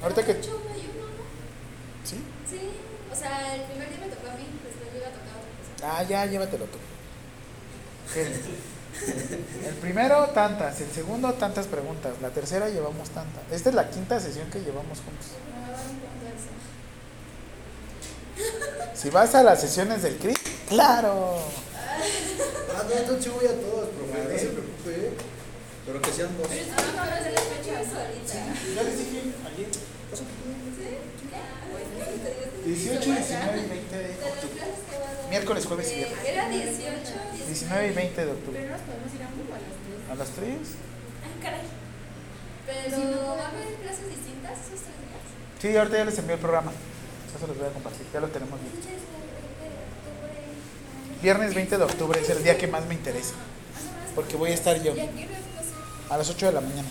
[0.00, 0.32] Ahorita que.
[0.32, 1.22] De hecho, hay uno, ¿no?
[2.02, 2.16] ¿Sí?
[2.48, 2.70] Sí,
[3.12, 5.38] o sea, el primer día me tocó a mí, después le iba a tocar a
[5.38, 5.92] otra persona.
[5.92, 6.78] Ah, ya, llévatelo tú.
[8.12, 8.40] Genial.
[9.66, 10.80] El primero, tantas.
[10.80, 12.14] El segundo, tantas preguntas.
[12.20, 13.42] La tercera, llevamos tantas.
[13.50, 15.28] Esta es la quinta sesión que llevamos juntos.
[15.54, 16.52] Me va a dar un punto eso.
[19.00, 20.34] Si vas a las sesiones del CRI,
[20.68, 21.38] claro.
[21.98, 24.32] Ah, no, entonces sí voy a todas, profe.
[24.32, 25.12] No se preocupe.
[25.86, 26.46] Pero que sean dos.
[26.48, 26.54] Ah,
[26.96, 28.34] no, no, se le fecha solita.
[28.74, 29.68] Ya les dije ayer.
[30.12, 30.24] ¿Sí?
[31.72, 34.62] Bueno, te digo, 18, 19 y 20 de octubre.
[35.30, 36.18] Miércoles, jueves y viernes.
[36.26, 37.12] Era 18,
[37.46, 38.60] 19 y 20 de octubre.
[38.60, 40.10] Pero nos podemos ir a un grupo a las 3.
[40.10, 40.48] ¿A las 3?
[41.22, 41.66] Ah, caray.
[42.66, 42.96] Pero,
[43.38, 45.22] ¿va a haber clases distintas esos tres días?
[45.60, 46.72] Sí, ahorita ya les envío el programa.
[47.28, 48.06] Eso se los voy a compartir.
[48.12, 48.72] Ya lo tenemos bien.
[51.22, 53.34] Viernes 20 de octubre es el día que más me interesa.
[54.14, 54.92] Porque voy a estar yo
[56.10, 56.88] a las 8 de la mañana.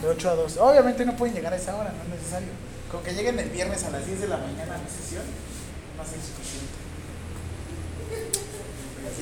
[0.00, 0.56] De 8 a 2.
[0.56, 2.48] Obviamente no pueden llegar a esa hora, no es necesario.
[2.90, 5.24] Con que lleguen el viernes a las 10 de la mañana a mi sesión,
[5.98, 6.84] va a ser suficiente.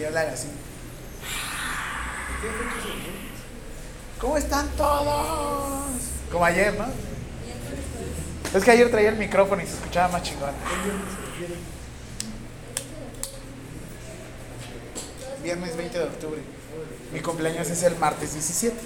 [0.07, 0.49] Hablar así.
[4.21, 5.85] ¿Cómo están todos?
[6.31, 6.87] Como ayer, ¿no?
[8.53, 10.51] Es que ayer traía el micrófono y se escuchaba más chingón.
[15.43, 16.41] Viernes 20 de octubre.
[17.13, 18.77] Mi cumpleaños es el martes 17.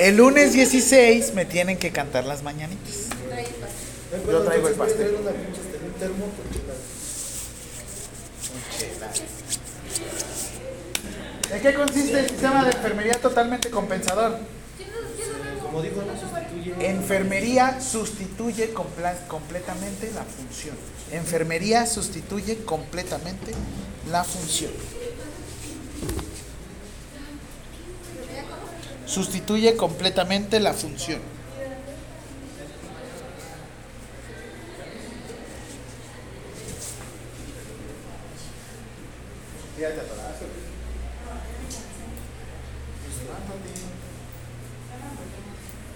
[0.00, 3.08] El lunes 16 me tienen que cantar las mañanitas.
[4.26, 5.14] Yo traigo el pastel.
[11.52, 14.38] ¿En qué consiste el sistema de enfermería totalmente compensador?
[15.60, 16.88] Como dijo, no sustituye.
[16.88, 20.76] Enfermería sustituye completamente la función.
[21.12, 23.52] Enfermería sustituye completamente
[24.10, 24.70] la función.
[29.10, 31.20] Sustituye completamente la función.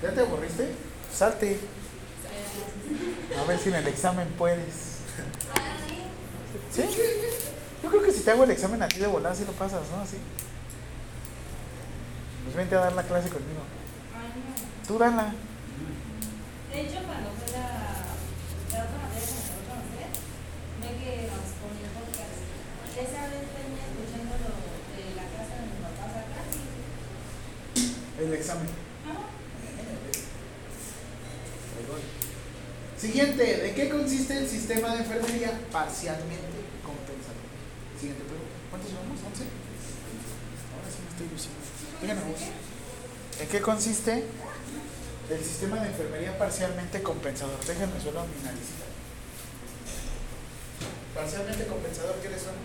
[0.03, 0.73] ¿Ya te aburriste?
[1.15, 1.61] Salte.
[3.39, 4.75] A ver si en el examen puedes.
[6.75, 6.83] ¿Sí?
[7.81, 9.83] Yo creo que si te hago el examen a ti de volar, si lo pasas,
[9.93, 10.03] ¿no?
[10.03, 10.17] Así.
[12.45, 13.63] Pues vente a dar la clase conmigo.
[14.87, 15.33] Tú dala.
[16.71, 18.13] De hecho, cuando fue la,
[18.71, 20.11] la otra materia que me conocer,
[20.81, 22.37] ve que nos ponía podcast.
[22.95, 24.61] Esa vez venía escuchando lo
[24.93, 26.63] de la clase de mi papá, o casi.
[28.21, 28.69] El examen.
[29.09, 29.35] Ajá.
[32.99, 37.53] Siguiente, ¿de qué consiste el sistema de enfermería parcialmente compensatorio?
[37.99, 38.57] Siguiente pregunta.
[38.71, 39.19] ¿Cuántos llevamos?
[39.21, 39.45] ¿11?
[40.73, 41.74] Ahora sí me estoy ilusionando.
[42.05, 42.21] Díganme.
[43.41, 44.25] ¿En qué consiste
[45.31, 47.59] el sistema de enfermería parcialmente compensador?
[47.65, 48.61] Déjenme solo mi nariz.
[51.15, 52.59] Parcialmente compensador, ¿qué les suena?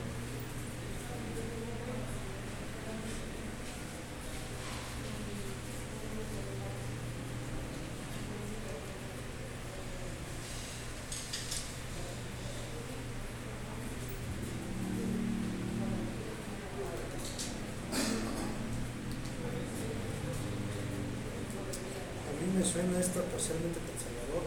[22.60, 24.44] A esta parcialmente conservador.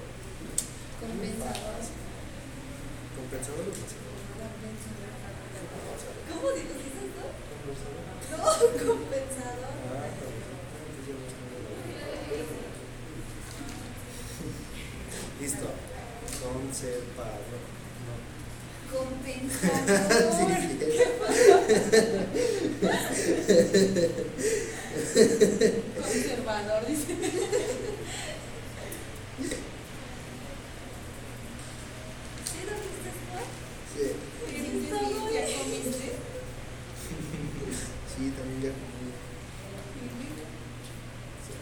[1.01, 1.81] Compensador.
[3.17, 4.21] Compensador o conservador.
[6.29, 7.25] ¿Cómo dices esto?
[7.49, 8.05] Compensador.
[8.33, 8.37] No,
[8.93, 9.73] compensador.
[9.73, 10.45] Ah, entonces
[11.09, 11.81] ya no está bien.
[15.41, 15.67] Listo.
[16.43, 17.61] Conservador.
[18.93, 20.53] Compensador.
[25.97, 27.13] Conservador, dice.
[32.45, 33.47] ¿Sí dormiste después?
[33.93, 34.05] Sí,
[34.51, 35.17] ¿Tienes todo?
[35.33, 36.07] ¿Ya comiste?
[38.13, 39.09] sí, también ya comí.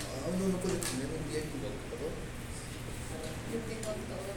[0.03, 2.07] Ah, uno no puede comer un día equivocado.
[3.51, 4.31] Yo tengo todo.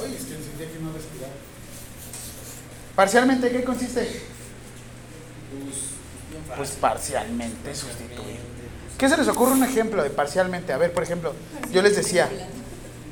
[0.00, 1.32] Ay, es que sentía que no respiraba.
[2.94, 4.22] ¿Parcialmente qué consiste?
[6.56, 8.38] Pues parcialmente sustituir.
[8.98, 10.72] ¿Qué se les ocurre un ejemplo de parcialmente?
[10.72, 11.32] A ver, por ejemplo,
[11.70, 12.28] yo les decía,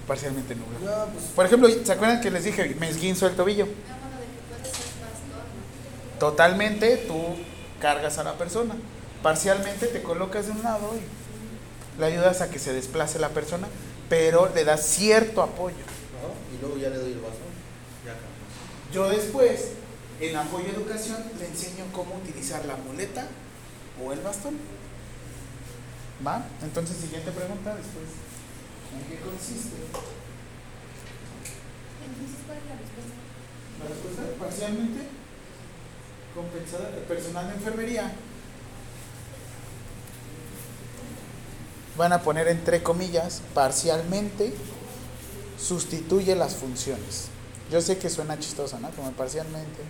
[0.08, 1.08] parcialmente nublado.
[1.10, 1.26] Pues.
[1.26, 3.68] Por ejemplo, ¿se acuerdan que les dije, me esguinzo el tobillo?
[3.88, 4.06] Ah.
[6.18, 7.22] Totalmente tú
[7.80, 8.74] cargas a la persona.
[9.22, 13.68] Parcialmente te colocas de un lado y le ayudas a que se desplace la persona,
[14.08, 15.76] pero le das cierto apoyo.
[16.56, 17.44] Y luego ya le doy el vaso.
[18.04, 18.16] Ya.
[18.92, 19.72] Yo después,
[20.20, 23.26] en apoyo a educación, le enseño cómo utilizar la muleta
[24.02, 24.56] o el bastón.
[26.26, 26.46] ¿Va?
[26.62, 28.06] Entonces, siguiente pregunta después.
[28.96, 29.76] ¿En qué consiste?
[32.06, 33.16] Entonces, ¿cuál es la respuesta?
[33.82, 35.00] La respuesta parcialmente
[36.34, 38.12] compensada el personal de enfermería.
[41.96, 44.54] Van a poner entre comillas, parcialmente
[45.58, 47.28] sustituye las funciones.
[47.70, 48.90] Yo sé que suena chistoso, ¿no?
[48.90, 49.82] Como parcialmente.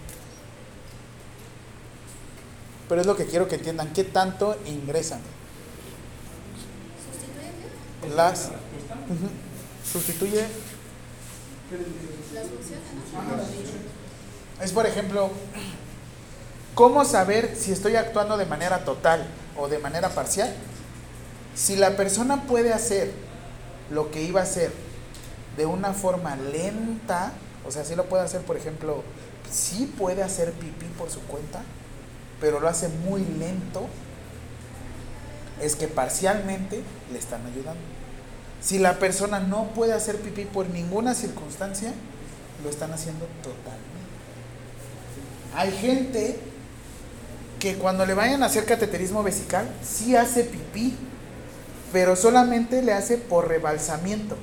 [2.89, 3.93] Pero es lo que quiero que entiendan.
[3.93, 5.21] ¿Qué tanto ingresan?
[7.05, 8.17] ¿Sustituye?
[8.17, 8.51] Las.
[9.93, 10.47] Sustituye.
[12.33, 13.21] Las funciones, ¿no?
[13.21, 13.97] Funciones.
[14.63, 15.31] Es por ejemplo,
[16.75, 19.27] ¿cómo saber si estoy actuando de manera total
[19.59, 20.55] o de manera parcial?
[21.55, 23.13] Si la persona puede hacer
[23.91, 24.73] lo que iba a hacer
[25.57, 27.33] de una forma lenta,
[27.67, 29.03] o sea, si lo puede hacer, por ejemplo,
[29.51, 31.63] sí puede hacer pipí por su cuenta,
[32.41, 33.87] pero lo hace muy lento,
[35.63, 36.83] es que parcialmente
[37.13, 37.81] le están ayudando.
[38.61, 41.93] Si la persona no puede hacer pipí por ninguna circunstancia,
[42.63, 43.85] lo están haciendo totalmente.
[45.55, 46.39] Hay gente
[47.59, 50.95] que cuando le vayan a hacer cateterismo vesical, sí hace pipí,
[51.93, 54.37] pero solamente le hace por rebalsamiento.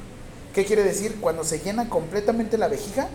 [0.53, 1.19] ¿Qué quiere decir?
[1.19, 3.07] Cuando se llena completamente la vejiga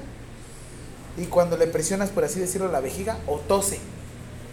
[1.16, 3.78] y cuando le presionas, por así decirlo, la vejiga o tose.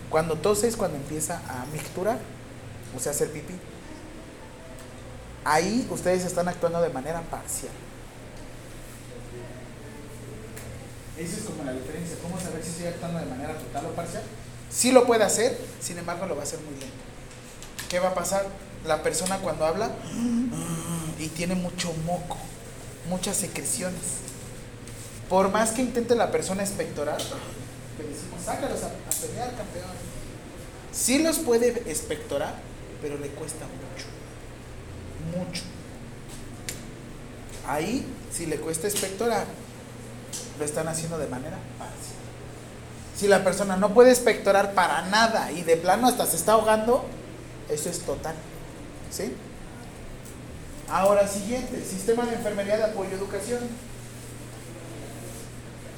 [0.10, 2.20] Cuando tose es cuando empieza a micturar,
[2.96, 3.56] o sea, hacer pipí.
[5.44, 7.72] Ahí ustedes están actuando de manera parcial.
[11.18, 12.18] Esa es como la diferencia.
[12.22, 14.24] ¿Cómo saber si estoy actuando de manera total o parcial?
[14.70, 16.96] Sí lo puede hacer, sin embargo lo va a hacer muy lento.
[17.90, 18.46] ¿Qué va a pasar?
[18.86, 19.90] La persona cuando habla
[21.18, 22.38] y tiene mucho moco,
[23.10, 24.02] muchas secreciones.
[25.30, 29.90] Por más que intente la persona expectorar, que decimos, sácalos a, a pelear, campeón.
[30.92, 32.56] Sí los puede espectorar,
[33.02, 34.06] pero le cuesta mucho.
[35.38, 35.64] Mucho.
[37.68, 39.46] Ahí, si le cuesta espectorar,
[40.60, 42.16] lo están haciendo de manera parcial.
[43.18, 47.06] Si la persona no puede espectorar para nada y de plano hasta se está ahogando,
[47.70, 48.36] eso es total.
[49.10, 49.34] ¿Sí?
[50.90, 53.60] Ahora, siguiente, sistema de enfermería de apoyo educación.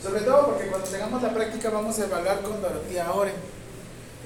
[0.01, 3.33] Sobre todo porque cuando tengamos la práctica vamos a evaluar con Dorotía Oren.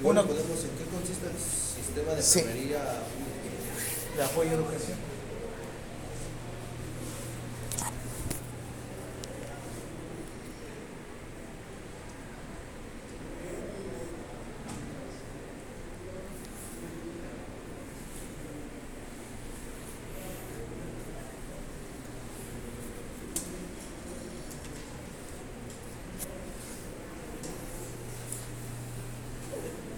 [0.04, 2.40] Uno- podemos, ¿en qué consiste el sistema de Sí.
[2.40, 2.80] enfermería?
[4.18, 4.98] de apoyo educación.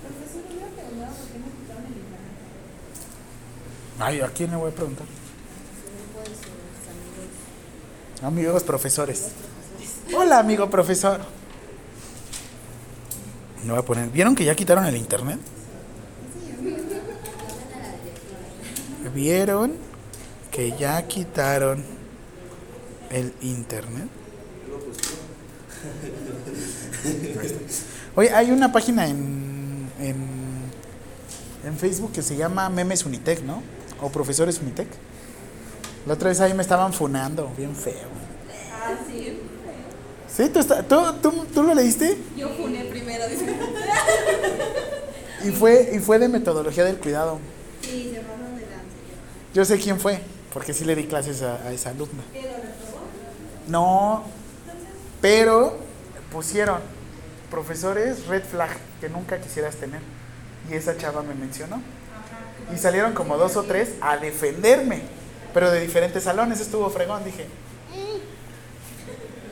[0.01, 2.33] Profesor, yo hubiera preguntado por qué me quitaron el internet.
[4.03, 5.07] Ay, ¿a quién le voy a preguntar?
[8.21, 9.29] Amigos profesores.
[10.13, 11.21] Hola, amigo profesor.
[13.63, 14.09] Me voy a poner.
[14.09, 15.39] ¿Vieron que ya quitaron el internet?
[19.15, 19.71] ¿Vieron
[20.51, 21.85] que ya quitaron
[23.09, 24.09] el internet?
[28.15, 30.27] Oye, hay una página en, en,
[31.63, 33.63] en Facebook que se llama Memes Unitec, ¿no?
[34.03, 34.87] O Profesores Unitec.
[36.05, 37.93] La otra vez ahí me estaban funando, bien feo.
[38.83, 39.39] Ah, sí.
[40.27, 40.49] ¿Sí?
[40.49, 42.17] ¿Tú, está- tú, tú, tú lo leíste?
[42.35, 43.45] Yo funé primero, dice.
[45.45, 47.39] Y fue, y fue de metodología del cuidado.
[47.81, 48.63] Sí, se pasaron de.
[49.53, 50.19] Yo sé quién fue,
[50.53, 52.23] porque sí le di clases a, a esa alumna.
[52.33, 52.49] ¿Pero?
[53.67, 54.23] No,
[55.21, 55.77] pero
[56.31, 56.79] pusieron
[57.51, 60.01] profesores red flag que nunca quisieras tener.
[60.69, 61.81] Y esa chava me mencionó.
[62.73, 65.01] Y salieron como dos o tres a defenderme,
[65.53, 66.59] pero de diferentes salones.
[66.59, 67.47] Estuvo fregón, dije.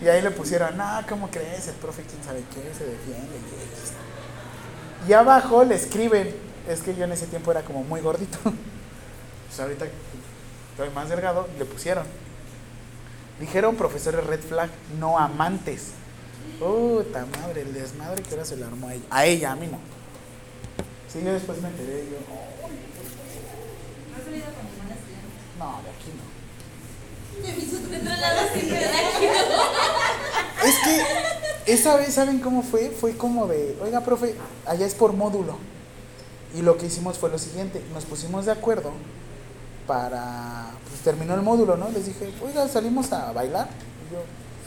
[0.02, 1.68] Y ahí le pusieron, no, ¿cómo crees?
[1.68, 3.36] El profe, quién sabe qué, se defiende.
[3.36, 3.94] y X".
[5.08, 6.34] Y abajo le escriben,
[6.68, 8.38] es que yo en ese tiempo era como muy gordito.
[9.48, 9.86] Pues ahorita
[10.72, 12.06] estoy más delgado, le pusieron.
[13.38, 15.88] Dijeron profesores red flag, no amantes.
[16.58, 19.04] Puta madre, el desmadre que ahora se le armó a ella.
[19.10, 19.78] A ella, a mí no.
[21.12, 22.61] Sí, yo después me enteré, yo, "Oh,
[25.60, 26.32] ¿No de aquí no.
[30.64, 32.90] Es que esa vez, ¿saben cómo fue?
[32.90, 35.58] Fue como de, oiga, profe, allá es por módulo.
[36.56, 38.92] Y lo que hicimos fue lo siguiente, nos pusimos de acuerdo
[39.88, 41.90] para, pues terminó el módulo, ¿no?
[41.90, 43.70] Les dije, oiga, salimos a bailar.
[44.08, 44.22] Y yo,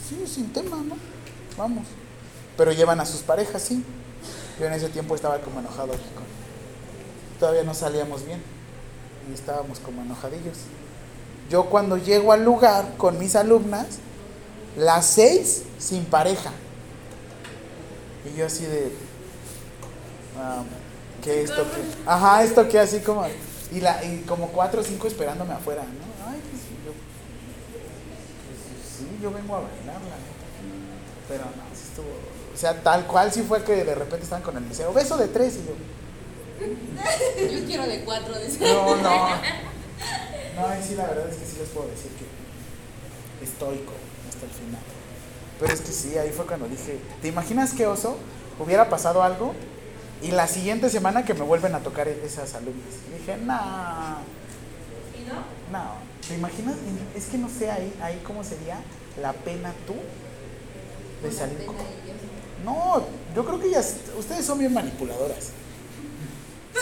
[0.09, 0.97] sí, sin tema, ¿no?
[1.57, 1.87] Vamos.
[2.57, 3.85] Pero llevan a sus parejas, sí.
[4.59, 5.93] Yo en ese tiempo estaba como enojado.
[7.39, 8.43] Todavía no salíamos bien.
[9.31, 10.59] Y estábamos como enojadillos.
[11.51, 13.87] Yo cuando llego al lugar con mis alumnas,
[14.77, 16.51] las seis sin pareja.
[18.25, 18.93] Y yo así de...
[20.39, 20.63] ah,
[21.23, 22.11] ¿Qué esto que?
[22.11, 23.25] Ajá, esto que así como...
[23.73, 26.29] Y, la, y como cuatro o cinco esperándome afuera, ¿no?
[26.31, 26.93] Ay, pues yo...
[28.47, 28.61] pues,
[28.99, 30.35] sí, yo vengo a bailar, la neta.
[31.29, 32.09] Pero no, estuvo...
[32.55, 34.93] O sea, tal cual sí fue que de repente estaban con el deseo.
[34.93, 35.73] Beso de tres y yo...
[36.61, 38.61] Yo quiero de cuatro, dice.
[38.61, 39.29] No, no.
[40.55, 43.93] No, sí, la verdad es que sí les puedo decir que estoico
[44.29, 44.81] hasta el final.
[45.59, 48.17] Pero es que sí, ahí fue cuando dije, ¿te imaginas qué oso?
[48.61, 49.53] Hubiera pasado algo
[50.23, 52.87] y la siguiente semana que me vuelven a tocar esas alumnas.
[53.09, 53.53] Y dije, no,
[55.19, 55.35] ¿Y no?
[55.77, 55.95] no.
[56.29, 56.77] ¿Te imaginas?
[57.17, 58.79] Es que no sé ahí, ahí cómo sería
[59.21, 59.95] la pena tú
[61.27, 61.59] de salir.
[62.65, 65.51] No, yo creo que ellas, ustedes son bien manipuladoras.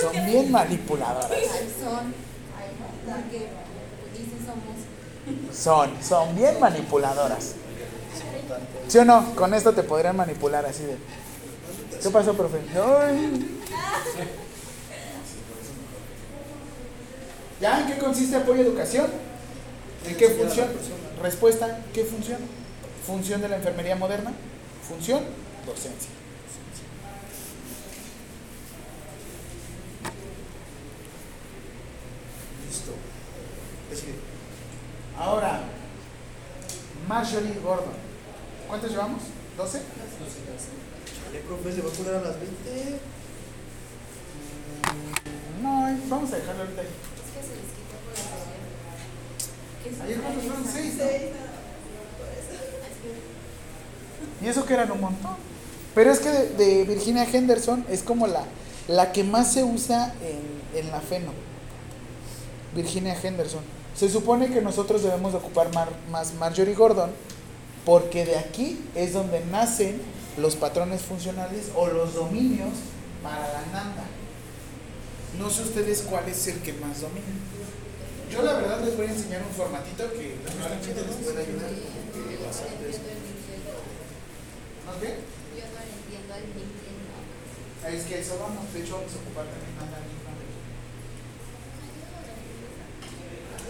[0.00, 1.30] Son bien manipuladoras.
[1.30, 2.14] Ay, son.
[2.58, 2.70] Ay,
[3.14, 3.48] porque
[4.18, 5.56] dicen somos.
[5.56, 7.54] Son, son bien manipuladoras.
[8.88, 9.34] ¿Sí o no?
[9.34, 10.96] Con esto te podrían manipular así de.
[12.02, 12.58] ¿Qué pasó, profe?
[12.74, 13.60] Ay.
[17.60, 19.06] ¿Ya en qué consiste apoyo a educación?
[20.06, 20.68] ¿En qué función?
[21.22, 22.38] Respuesta, ¿qué función?
[23.06, 24.32] Función de la enfermería moderna.
[24.88, 25.20] Función,
[25.64, 26.10] docencia.
[32.68, 32.92] Listo.
[34.02, 34.18] Decide.
[35.16, 35.60] Ahora,
[37.08, 37.94] Marjorie Gordon.
[38.66, 39.22] ¿Cuántos llevamos?
[39.56, 39.70] ¿12?
[39.70, 42.98] Chale, profe, se va a poner a las 20.
[45.62, 46.88] No, vamos a dejarlo ahorita ahí.
[46.88, 48.24] Es que se les quitó por la
[49.86, 50.02] sesión.
[50.02, 50.94] Ayer cuántos fueron seis,
[54.40, 55.36] Y eso que eran un montón.
[55.94, 58.44] Pero es que de, de Virginia Henderson es como la,
[58.88, 61.32] la que más se usa en, en la FENO.
[62.74, 63.62] Virginia Henderson.
[63.96, 67.10] Se supone que nosotros debemos de ocupar mar- más Marjorie Gordon
[67.84, 70.00] porque de aquí es donde nacen
[70.38, 72.70] los patrones funcionales o los dominios
[73.22, 74.04] para la nanda.
[75.38, 77.26] No sé ustedes cuál es el que más domina.
[78.30, 81.70] Yo la verdad les voy a enseñar un formatito que probablemente les pueda ayudar.
[84.86, 85.08] ¿No qué?
[85.52, 87.12] Yo no entiendo al Nintendo.
[87.84, 89.98] Ah, Es que eso vamos, de hecho vamos a ocupar también nanda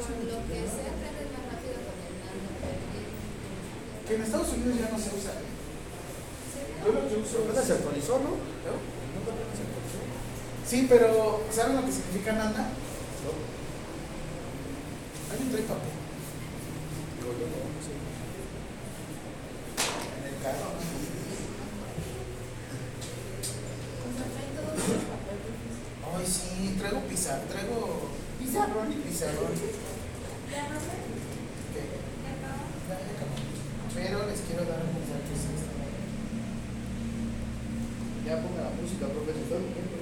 [0.03, 4.89] Lo que se aprende más rápido con el mando, yo- Que en Estados Unidos ya
[4.91, 5.33] no se usa.
[6.83, 7.79] Yo lo que uso Apenas se es...
[7.79, 8.31] actualizó, ¿no?
[8.31, 8.75] ¿No?
[8.75, 10.01] ¿No apenas se actualizó?
[10.67, 12.63] Sí, pero ¿saben lo que significa nanda?
[13.23, 13.31] No.
[15.31, 15.95] Alguien trae papel
[17.19, 17.93] Digo, yo no, sé.
[20.19, 20.73] en el carro.
[26.15, 29.53] Ay, sí, traigo pizarrón, traigo pizarrón y pizarrón.
[29.55, 29.71] ¿Qué?
[29.71, 30.42] Ya, ya acabó.
[33.95, 35.33] Pero les quiero dar un mensaje.
[38.27, 39.33] Ya ponga la música, profe.
[39.33, 39.97] Se está durmiendo.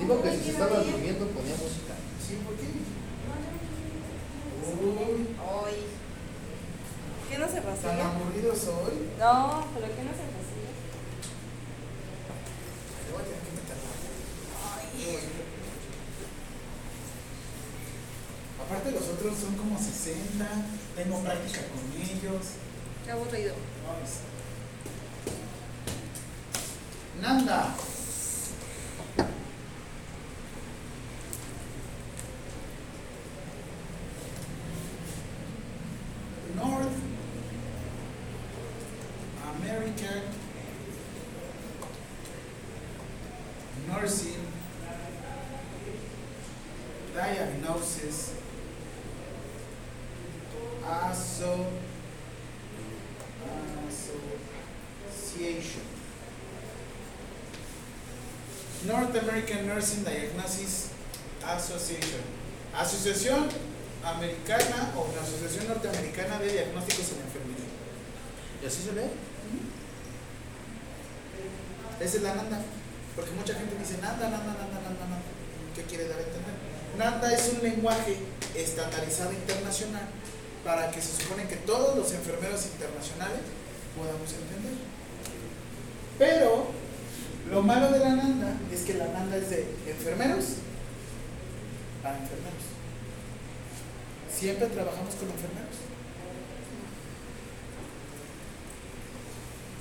[0.00, 1.94] Digo que si se estaba durmiendo ponía música.
[2.20, 2.66] Sí, ¿por qué?
[4.76, 5.76] Uy, Hoy.
[7.30, 7.88] ¿Qué no se tan pasó?
[7.90, 8.94] aburrido soy.
[9.18, 10.54] No, pero ¿qué no se pasó?
[13.02, 13.96] Me voy a tener que meter la-
[18.66, 20.44] Aparte los otros son como 60,
[20.96, 22.46] tengo práctica con ellos.
[23.04, 23.54] Qué aburrido.
[23.86, 24.10] Vamos.
[27.22, 27.76] Nanda.
[36.56, 36.96] North
[39.60, 40.22] American
[43.86, 44.42] Nursing
[47.14, 48.32] Diagnosis
[50.88, 51.66] Asso
[55.26, 55.82] Association.
[58.86, 60.88] North American Nursing Diagnosis
[61.44, 62.24] Association.
[62.72, 63.48] Asociación
[64.02, 67.68] Americana o la Asociación Norteamericana de Diagnósticos en Enfermería.
[68.62, 69.12] ¿Y así se lee?
[72.00, 72.64] Esa es la NANDA.
[73.14, 75.28] Porque mucha gente dice NANDA, NANDA, NANDA, NANDA, NANDA.
[75.74, 76.56] ¿Qué quiere dar a entender?
[76.96, 78.16] NANDA es un lenguaje
[78.54, 80.08] estandarizado internacional
[80.64, 83.44] para que se supone que todos los enfermeros internacionales
[83.96, 84.95] podamos entender.
[87.56, 90.44] Lo malo de la NANDA es que la NANDA es de enfermeros
[92.02, 92.64] para enfermeros.
[94.30, 95.76] Siempre trabajamos con enfermeros.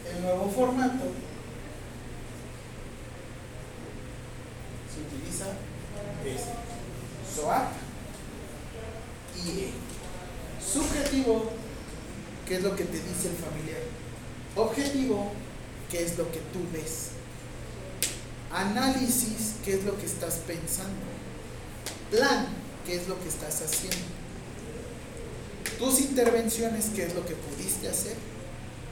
[0.10, 1.04] El nuevo formato
[4.94, 5.48] se utiliza
[6.26, 6.44] es
[7.36, 7.72] SOAP
[9.36, 9.72] y E.
[10.66, 11.52] Subjetivo,
[12.48, 13.82] que es lo que te dice el familiar.
[14.56, 15.34] Objetivo,
[15.92, 17.16] que es lo que tú ves.
[18.56, 21.06] Análisis, que es lo que estás pensando.
[22.10, 22.48] Plan,
[22.86, 23.98] que es lo que estás haciendo.
[25.78, 28.16] Tus intervenciones, que es lo que pudiste hacer.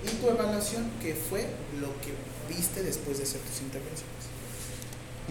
[0.03, 1.47] Y tu evaluación, que fue
[1.79, 2.11] lo que
[2.53, 4.27] viste después de hacer tus intervenciones.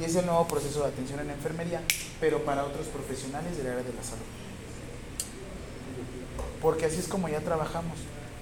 [0.00, 1.82] Y es el nuevo proceso de atención en enfermería,
[2.18, 4.24] pero para otros profesionales del área de la salud.
[6.62, 7.98] Porque así es como ya trabajamos.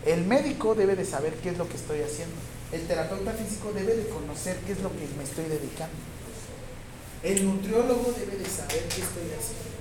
[0.06, 2.36] El médico debe de saber qué es lo que estoy haciendo.
[2.70, 5.98] El terapeuta físico debe de conocer qué es lo que me estoy dedicando.
[7.24, 9.80] El nutriólogo debe de saber qué estoy haciendo.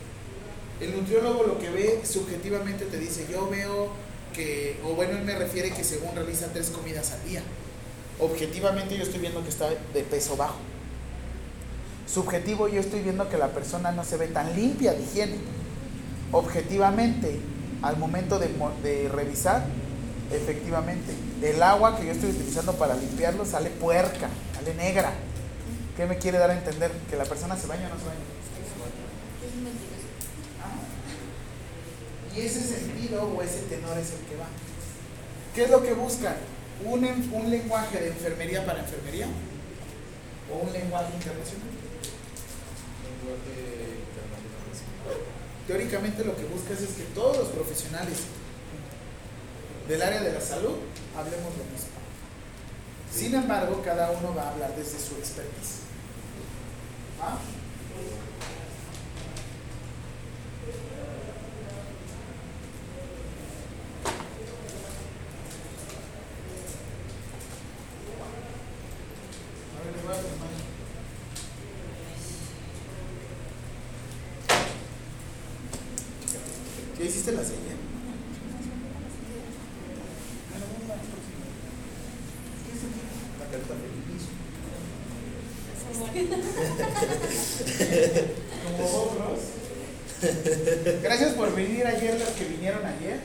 [0.80, 3.89] El nutriólogo lo que ve subjetivamente te dice, yo veo
[4.34, 7.41] que, o bueno, él me refiere que según realiza tres comidas al día.
[8.19, 10.57] Objetivamente yo estoy viendo que está de peso bajo.
[12.11, 15.35] Subjetivo yo estoy viendo que la persona no se ve tan limpia de higiene.
[16.31, 17.39] Objetivamente,
[17.81, 18.49] al momento de,
[18.84, 19.65] de revisar,
[20.31, 25.14] efectivamente, el agua que yo estoy utilizando para limpiarlo sale puerca, sale negra.
[25.95, 26.91] ¿Qué me quiere dar a entender?
[27.10, 28.19] ¿Que la persona se baña o no se baña?
[29.45, 30.07] Es mentiroso.
[30.64, 30.76] Ah.
[32.35, 34.47] Y ese sentido o ese tenor es el que va.
[35.53, 36.35] ¿Qué es lo que buscan?
[36.85, 37.03] ¿Un,
[37.34, 39.27] un lenguaje de enfermería para enfermería?
[40.51, 41.68] ¿O un lenguaje internacional?
[43.03, 45.19] Lenguaje internacional.
[45.68, 48.18] Teóricamente lo que buscas es que todos los profesionales
[49.88, 50.77] del área de la salud
[51.18, 51.99] hablemos lo mismo.
[53.11, 55.81] Sin embargo, cada uno va a hablar desde su expertise.
[57.19, 57.39] ¿Va?
[77.30, 77.76] se la sellé?
[83.39, 84.23] La carta feliz.
[88.64, 89.39] Como otros.
[91.03, 93.19] Gracias por venir ayer, los que vinieron ayer.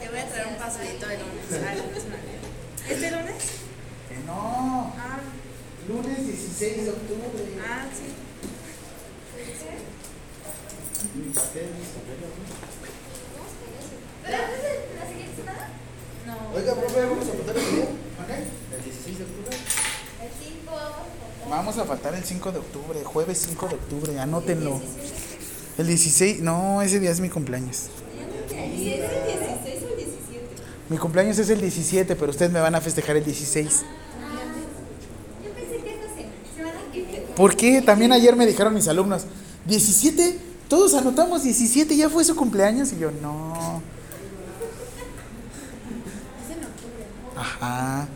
[0.00, 1.44] Te voy a traer un pastelito de lunes.
[1.66, 2.92] Ah, el lunes no.
[2.92, 3.34] ¿Este lunes?
[4.08, 4.94] Que no.
[4.96, 5.18] Ah,
[5.88, 7.44] Lunes 16 de octubre.
[7.66, 8.12] ah, sí.
[11.14, 12.26] Mi pastel, mi sombrero.
[14.24, 15.68] ¿Pero antes de la siguiente semana?
[16.26, 16.56] No.
[16.56, 17.84] Oiga, profe, vamos a votar el día.
[17.84, 18.30] ¿Ok?
[18.74, 19.56] El 16 de octubre.
[19.56, 24.20] El 5 vamos a Vamos a faltar el 5 de octubre, jueves 5 de octubre,
[24.20, 24.80] anótenlo.
[25.78, 27.86] El 16, no, ese día es mi cumpleaños.
[28.50, 30.46] ¿Es el 16 o el 17?
[30.90, 33.82] Mi cumpleaños es el 17, pero ustedes me van a festejar el 16.
[35.42, 37.26] Yo pensé que esta semana, semana que viene.
[37.34, 37.80] ¿Por qué?
[37.80, 39.22] También ayer me dijeron mis alumnos,
[39.64, 40.38] 17,
[40.68, 42.92] todos anotamos 17, ya fue su cumpleaños.
[42.92, 43.80] Y yo, no.
[47.34, 48.06] Ajá.